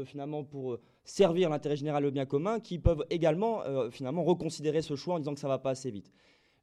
[0.05, 4.95] finalement pour euh, servir l'intérêt général, le bien commun, qui peuvent également finalement reconsidérer ce
[4.95, 6.11] choix en disant que ça va pas assez vite.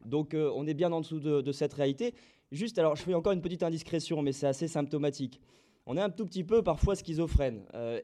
[0.04, 2.14] Donc on est bien en dessous de, cette réalité.
[2.52, 5.40] Juste, alors je fais encore une petite indiscrétion, mais c'est assez symptomatique.
[5.86, 8.00] On est un tout petit peu parfois schizophrène, euh,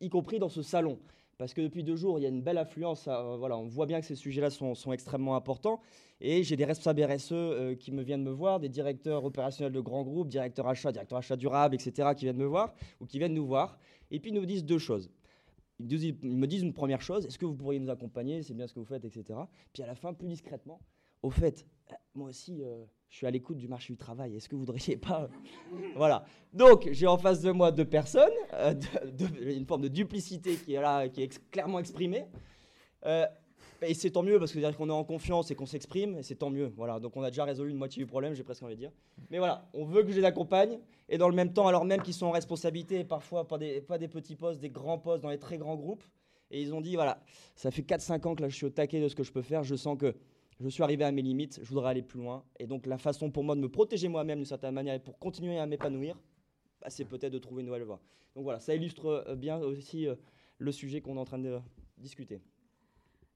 [0.00, 0.98] y compris dans ce salon.
[1.38, 3.08] Parce que depuis deux jours, il y a une belle affluence.
[3.08, 5.80] Euh, voilà, on voit bien que ces sujets-là sont, extrêmement importants.
[6.20, 9.80] Et j'ai des responsables RSE euh, qui me viennent me voir, des directeurs opérationnels de
[9.80, 13.34] grands groupes, directeurs achats, directeurs achats durables, etc., qui viennent me voir ou qui viennent
[13.34, 13.78] nous voir.
[14.10, 15.10] Et puis ils nous disent deux choses.
[15.80, 18.74] Ils, me disent une première chose est-ce que vous pourriez nous accompagner C'est bien ce
[18.74, 19.40] que vous faites, etc.
[19.72, 20.80] Puis à la fin, plus discrètement,
[21.22, 21.66] au fait,
[22.14, 22.62] moi aussi
[23.12, 24.34] je suis à l'écoute du marché du travail.
[24.34, 25.28] Est-ce que vous voudriez pas
[25.96, 26.24] Voilà.
[26.54, 28.72] Donc, j'ai en face de moi deux personnes, euh,
[29.42, 32.24] une forme de duplicité qui est là, qui est clairement exprimée.
[33.04, 33.26] Euh,
[33.82, 36.22] et c'est tant mieux parce que dire qu'on est en confiance et qu'on s'exprime, et
[36.22, 36.72] c'est tant mieux.
[36.74, 37.00] Voilà.
[37.00, 38.92] Donc, on a déjà résolu une moitié du problème, j'ai presque envie de dire.
[39.30, 40.78] Mais voilà, on veut que je les accompagne,
[41.10, 43.98] et dans le même temps, alors même qu'ils sont en responsabilité, parfois pas des, pas
[43.98, 46.04] des petits postes, des grands postes dans les très grands groupes.
[46.50, 47.22] Et ils ont dit voilà,
[47.56, 49.42] ça fait 4-5 ans que là, je suis au taquet de ce que je peux
[49.42, 49.62] faire.
[49.64, 50.14] Je sens que
[50.62, 52.44] je suis arrivé à mes limites, je voudrais aller plus loin.
[52.58, 55.18] Et donc la façon pour moi de me protéger moi-même d'une certaine manière et pour
[55.18, 56.16] continuer à m'épanouir,
[56.80, 58.00] bah, c'est peut-être de trouver une nouvelle voie.
[58.34, 60.14] Donc voilà, ça illustre euh, bien aussi euh,
[60.58, 61.58] le sujet qu'on est en train de
[61.98, 62.40] discuter.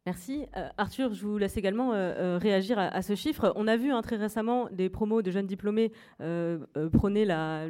[0.07, 0.47] Merci.
[0.57, 3.53] Euh, Arthur, je vous laisse également euh, euh, réagir à, ce chiffre.
[3.57, 5.93] On a vu hein, très récemment des promos de jeunes diplômés
[6.93, 7.69] prôner la,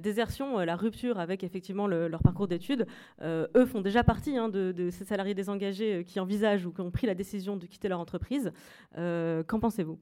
[0.00, 2.86] désertion, la rupture avec effectivement leur parcours d'études.
[3.22, 7.06] eux font déjà partie hein, de, ces salariés désengagés qui envisagent ou qui ont pris
[7.06, 8.50] la décision de quitter leur entreprise.
[8.94, 9.98] Qu'en pensez-vous?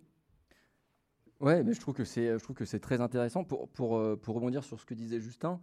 [1.41, 3.91] Ouais, mais je trouve que c'est, très intéressant pour
[4.29, 5.61] rebondir sur ce que disait Justin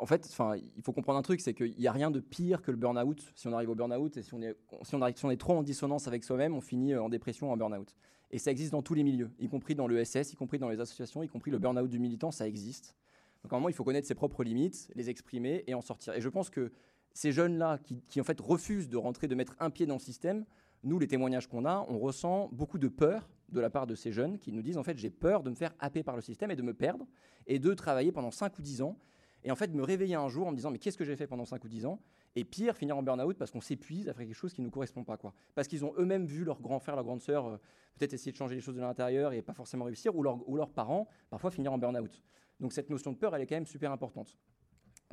[0.00, 0.34] en fait,
[0.76, 3.32] il faut comprendre un truc, c'est qu'il n'y a rien de pire que le burn-out.
[3.34, 5.36] Si on arrive au burn-out et si on, est, si, on arrive, si on est
[5.36, 7.94] trop en dissonance avec soi-même, on finit euh, en dépression, en burn-out.
[8.30, 10.68] Et ça existe dans tous les milieux, y compris dans le SS, y compris dans
[10.68, 12.96] les associations, y compris le burn-out du militant, ça existe.
[13.42, 16.14] Donc à un moment, il faut connaître ses propres limites, les exprimer et en sortir.
[16.14, 16.72] Et je pense que
[17.12, 20.00] ces jeunes-là qui, qui, en fait refusent de rentrer, de mettre un pied dans le
[20.00, 20.46] système,
[20.84, 24.12] nous, les témoignages qu'on a, on ressent beaucoup de peur de la part de ces
[24.12, 26.50] jeunes qui nous disent en fait j'ai peur de me faire happer par le système
[26.50, 27.06] et de me perdre
[27.46, 28.96] et de travailler pendant 5 ou 10 ans
[29.44, 31.26] et en fait me réveiller un jour en me disant mais qu'est-ce que j'ai fait
[31.26, 32.00] pendant 5 ou 10 ans?
[32.34, 34.70] Et pire finir en burn-out parce qu'on s'épuise à faire quelque chose qui ne nous
[34.70, 35.34] correspond pas quoi.
[35.54, 37.56] Parce qu'ils ont eux-mêmes vu leur grand frère leur grande sœur euh,
[37.98, 41.08] peut-être essayer de changer les choses de l'intérieur et pas forcément réussir ou, leurs parents
[41.30, 42.22] parfois finir en burn-out.
[42.60, 44.36] Donc cette notion de peur elle est quand même super importante.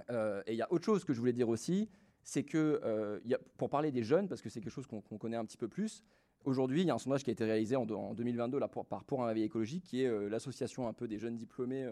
[0.10, 1.90] Euh, et il y a autre chose que je voulais dire aussi
[2.24, 3.20] c'est que euh,
[3.58, 6.04] pour parler des jeunes parce que c'est quelque chose qu'on connaît un petit peu plus
[6.46, 9.22] Aujourd'hui, il y a un sondage qui a été réalisé en, 2022 là, par Pour
[9.22, 11.86] un réveil écologique, qui est l'association un peu des jeunes diplômés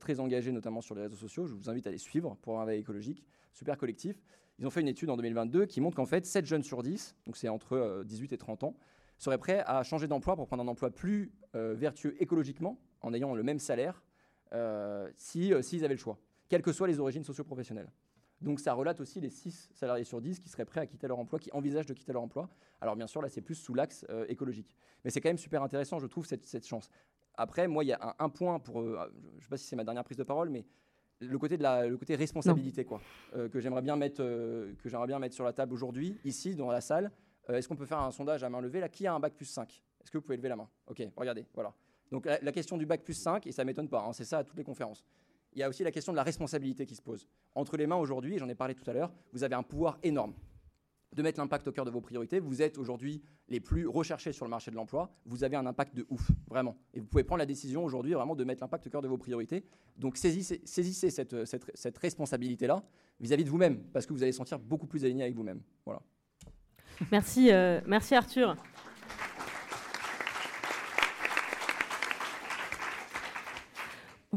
[0.00, 1.46] très engagés, notamment sur les réseaux sociaux.
[1.46, 4.22] Je vous invite à les suivre pour un veille écologique, super collectif.
[4.58, 7.16] Ils ont fait une étude en 2022 qui montre qu'en fait, 7 jeunes sur 10,
[7.26, 8.76] donc c'est entre 18 euh, et 30 ans,
[9.18, 13.34] seraient prêts à changer d'emploi pour prendre un emploi plus euh, vertueux écologiquement, en ayant
[13.34, 14.02] le même salaire,
[15.16, 16.18] s'ils si, s'ils avaient le choix,
[16.48, 17.90] quelles que soient les origines socio-professionnelles.
[18.40, 21.18] Donc ça relate aussi les 6 salariés sur 10 qui seraient prêts à quitter leur
[21.18, 22.48] emploi, qui envisagent de quitter leur emploi.
[22.80, 24.76] Alors bien sûr, là, c'est plus sous l'axe euh, écologique.
[25.04, 26.90] Mais c'est quand même super intéressant, je trouve, cette, chance.
[27.36, 28.80] Après, moi, il y a un, point pour...
[28.80, 30.64] Euh, je ne sais pas si c'est ma dernière prise de parole, mais
[31.20, 33.00] le côté de la le côté responsabilité quoi
[33.34, 36.70] euh, que j'aimerais bien mettre que j'aimerais bien mettre sur la table aujourd'hui ici dans
[36.70, 37.10] la salle.
[37.48, 38.80] Est-ce qu'on peut faire un sondage à main levée?
[38.80, 40.68] Là qui a un bac plus 5 est-ce que vous pouvez lever la main?
[40.88, 41.72] Ok regardez voilà.
[42.12, 44.44] Donc la, question du bac plus 5 et ça m'étonne pas hein, c'est ça à
[44.44, 45.04] toutes les conférences.
[45.54, 47.26] Il y a aussi la question de la responsabilité qui se pose.
[47.54, 50.34] Entre les mains aujourd'hui, j'en ai parlé tout à l'heure, vous avez un pouvoir énorme
[51.14, 52.40] de mettre l'impact au cœur de vos priorités.
[52.40, 55.10] Vous êtes aujourd'hui les plus recherchés sur le marché de l'emploi.
[55.24, 56.76] Vous avez un impact de ouf, vraiment.
[56.94, 59.18] Et vous pouvez prendre la décision aujourd'hui vraiment de mettre l'impact au cœur de vos
[59.18, 59.64] priorités.
[59.96, 60.60] Donc saisissez,
[61.10, 62.82] cette, responsabilité-là
[63.20, 65.60] vis-à-vis de vous-même, parce que vous allez sentir beaucoup plus aligné avec vous-même.
[65.84, 66.02] Voilà.
[67.10, 68.56] Merci, euh, merci Arthur.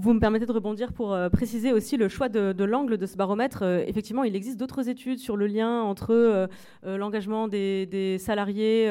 [0.02, 3.18] Vous me permettez de rebondir pour euh, préciser aussi le choix de, l'angle de ce
[3.18, 3.64] baromètre.
[3.64, 6.48] Euh, effectivement, il existe d'autres études sur le lien entre euh,
[6.86, 8.90] l'engagement des, salariés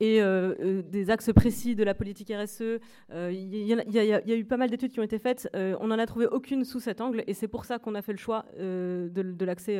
[0.00, 2.80] et des axes précis de la politique RSE.
[3.14, 5.48] Il y, a eu pas mal d'études qui ont été faites.
[5.54, 8.12] on n'en a trouvé aucune sous cet angle et c'est pour ça qu'on a fait
[8.12, 9.78] le choix de, de l'accès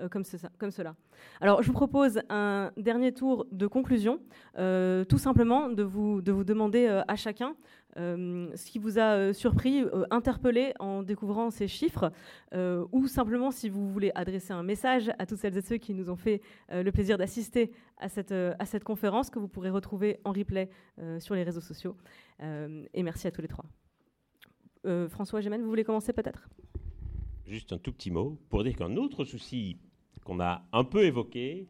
[0.00, 0.96] euh, comme, cela.
[1.40, 4.20] Alors, je vous propose un dernier tour de conclusion,
[4.58, 7.54] euh, tout simplement de vous, de vous demander euh, à chacun
[7.96, 12.10] ce qui vous a surpris, interpellé en découvrant ces chiffres,
[12.90, 16.10] ou simplement si vous voulez adresser un message à toutes celles et ceux qui nous
[16.10, 16.42] ont fait
[16.72, 20.70] le plaisir d'assister à cette, à cette conférence que vous pourrez retrouver en replay
[21.20, 21.96] sur les réseaux sociaux.
[22.40, 23.66] et merci à tous les trois.
[25.08, 26.48] François Gémen, vous voulez commencer peut-être?
[27.46, 29.78] Juste un tout petit mot pour dire qu'un autre souci
[30.24, 31.68] qu'on a un peu évoqué,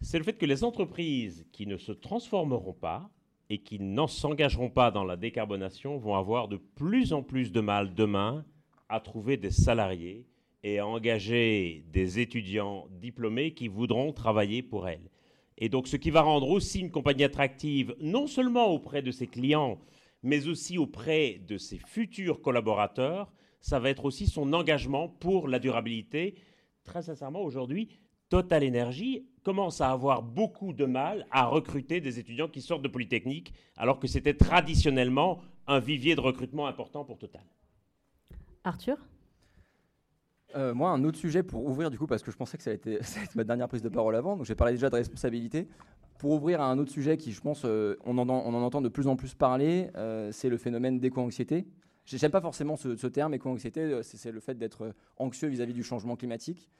[0.00, 3.10] c'est le fait que les entreprises qui ne se transformeront pas
[3.50, 7.60] et qui n'en s'engageront pas dans la décarbonation vont avoir de plus en plus de
[7.60, 8.44] mal demain
[8.88, 10.26] à trouver des salariés
[10.62, 15.10] et à engager des étudiants diplômés qui voudront travailler pour elles.
[15.58, 19.26] Et donc ce qui va rendre aussi une compagnie attractive, non seulement auprès de ses
[19.26, 19.80] clients,
[20.22, 23.32] mais aussi auprès de ses futurs collaborateurs,
[23.66, 26.36] ça va être aussi son engagement pour la durabilité.
[26.84, 27.88] Très sincèrement, aujourd'hui,
[28.28, 32.88] Total Energy commence à avoir beaucoup de mal à recruter des étudiants qui sortent de
[32.88, 37.42] Polytechnique, alors que c'était traditionnellement un vivier de recrutement important pour Total.
[38.62, 38.98] Arthur?
[40.54, 42.70] Euh, moi, un autre sujet pour ouvrir, du coup, parce que je pensais que ça
[42.70, 45.66] allait être, ma dernière prise de parole avant, donc j'ai parlé déjà de responsabilité.
[46.18, 48.80] Pour ouvrir à un autre sujet qui, je pense, euh, on, en, on, en, entend
[48.80, 51.66] de plus en plus parler, euh, c'est le phénomène d'éco-anxiété.
[52.06, 55.82] J'aime pas forcément ce, terme, éco-anxiété, euh, c'est le fait d'être euh, anxieux vis-à-vis du
[55.82, 56.70] changement climatique.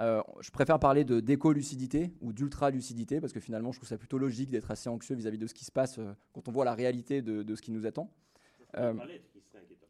[0.00, 4.18] Euh, je préfère parler de d'éco-lucidité ou d'ultra-lucidité parce que finalement, je trouve ça plutôt
[4.18, 5.98] logique d'être assez anxieux vis-à-vis de ce qui se passe
[6.32, 8.08] quand on voit la réalité de, ce qui nous attend.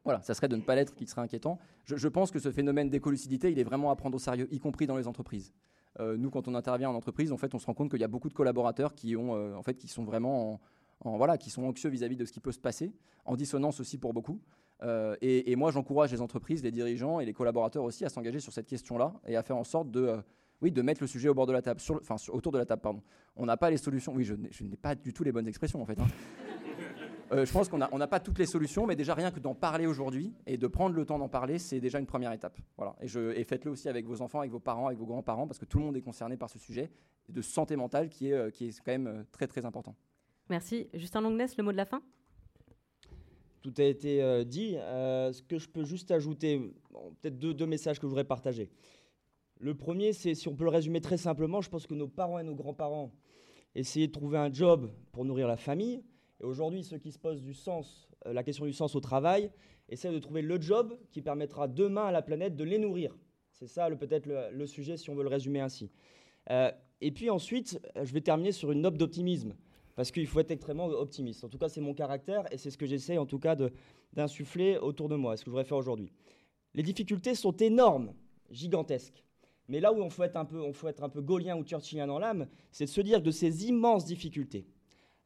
[0.04, 1.58] voilà, ça serait de ne pas l'être qui serait inquiétant.
[1.84, 4.86] Je, pense que ce phénomène d'éco-lucidité, il est vraiment à prendre au sérieux, y compris
[4.86, 5.52] dans les entreprises.
[6.00, 8.08] nous, quand on intervient en entreprise, en fait, on se rend compte qu'il y a
[8.08, 10.58] beaucoup de collaborateurs qui, ont, en fait, qui sont vraiment
[11.04, 12.94] voilà, qui sont anxieux vis-à-vis -vis de ce qui peut se passer,
[13.26, 14.40] en dissonance aussi pour beaucoup.
[14.82, 18.52] Euh, et, moi, j'encourage les entreprises, les dirigeants et les collaborateurs aussi à s'engager sur
[18.52, 20.20] cette question-là et à faire en sorte de, euh,
[20.62, 22.82] oui, de mettre le sujet au bord de la table, enfin autour de la table,
[22.82, 23.02] pardon.
[23.36, 24.12] On n'a pas les solutions.
[24.14, 25.98] Oui, je, n'ai pas du tout les bonnes expressions en fait.
[25.98, 26.06] Hein.
[27.30, 29.84] Euh, je pense qu'on n'a pas toutes les solutions, mais déjà rien que d'en parler
[29.84, 32.58] aujourd'hui et de prendre le temps d'en parler, c'est déjà une première étape.
[32.78, 32.96] Voilà.
[33.02, 33.04] Et,
[33.38, 35.78] et faites-le aussi avec vos enfants, avec vos parents, avec vos grands-parents, parce que tout
[35.78, 36.90] le monde est concerné par ce sujet
[37.28, 39.94] de santé mentale qui est, qui est quand même très très important.
[40.48, 40.88] Merci.
[40.94, 42.00] Justin Longness, le mot de la fin?
[43.62, 44.76] Tout a été euh, dit.
[44.76, 46.60] Euh, ce que je peux juste ajouter,
[47.20, 48.70] peut-être deux, messages que je voudrais partager.
[49.60, 52.38] Le premier, c'est si on peut le résumer très simplement, je pense que nos parents
[52.38, 53.12] et nos grands-parents
[53.74, 56.04] essayaient de trouver un job pour nourrir la famille.
[56.40, 59.50] Et aujourd'hui, ceux qui se posent du sens, euh, la question du sens au travail,
[59.88, 63.16] essaient de trouver le job qui permettra demain à la planète de les nourrir.
[63.50, 65.90] C'est ça peut-être le, sujet si on veut le résumer ainsi.
[66.48, 69.54] et puis ensuite, je vais terminer sur une note d'optimisme
[69.98, 71.42] parce qu'il faut être extrêmement optimiste.
[71.42, 73.56] En tout cas, c'est mon caractère et c'est ce que j'essaie en tout cas
[74.12, 76.12] d'insuffler autour de moi, ce que je voudrais faire aujourd'hui.
[76.74, 78.14] Les difficultés sont énormes,
[78.48, 79.24] gigantesques.
[79.66, 81.66] Mais là où on faut être un peu, on faut être un peu gaulien ou
[81.66, 84.68] churchillien dans l'âme, c'est de se dire que ces immenses difficultés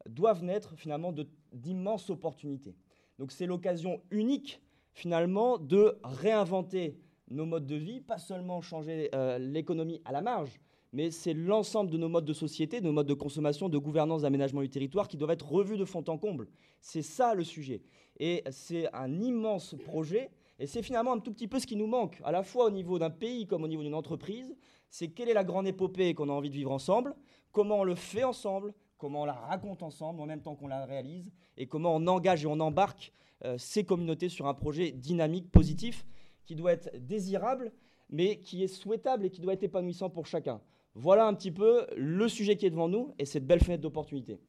[0.08, 1.12] doivent naître finalement
[1.52, 2.74] d'immenses opportunités.
[3.18, 4.62] Donc c'est l'occasion unique
[4.94, 6.98] finalement de réinventer
[7.28, 10.58] nos modes de vie, pas seulement changer euh, l'économie à la marge,
[10.92, 14.22] mais c'est l'ensemble de nos modes de société, de nos modes de consommation, de gouvernance,
[14.22, 16.48] d'aménagement du territoire qui doivent être revus de fond en comble.
[16.80, 17.82] C'est ça le sujet.
[18.18, 20.30] Et c'est un immense projet.
[20.58, 22.70] Et c'est finalement un tout petit peu ce qui nous manque, à la fois au
[22.70, 24.54] niveau d'un pays comme au niveau d'une entreprise.
[24.90, 27.16] C'est quelle est la grande épopée qu'on a envie de vivre ensemble,
[27.52, 30.84] comment on le fait ensemble, comment on la raconte ensemble en même temps qu'on la
[30.84, 33.12] réalise, et comment on engage et on embarque
[33.44, 36.06] euh, ces communautés sur un projet dynamique, positif,
[36.44, 37.72] qui doit être désirable,
[38.10, 40.60] mais qui est souhaitable et qui doit être épanouissant pour chacun.
[40.94, 44.40] Voilà un petit peu le sujet qui est devant nous et cette belle fenêtre d'opportunité.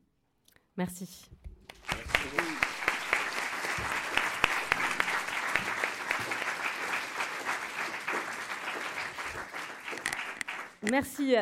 [0.77, 1.25] Merci.
[1.89, 2.52] Merci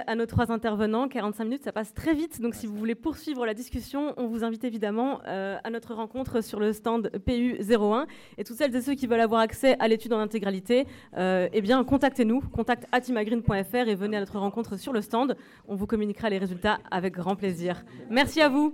[0.08, 1.08] à nos trois intervenants.
[1.08, 2.42] 45 minutes, ça passe très vite.
[2.42, 6.42] Donc, si vous voulez poursuivre la discussion, on vous invite évidemment euh, à notre rencontre
[6.42, 8.06] sur le stand PU01.
[8.38, 10.86] Et toutes celles et ceux qui veulent avoir accès à l'étude en intégralité,
[11.18, 15.36] euh, eh bien, contactez-nous, contact atimagreen.fr et venez à notre rencontre sur le stand.
[15.68, 17.84] On vous communiquera les résultats avec grand plaisir.
[18.10, 18.74] Merci à vous.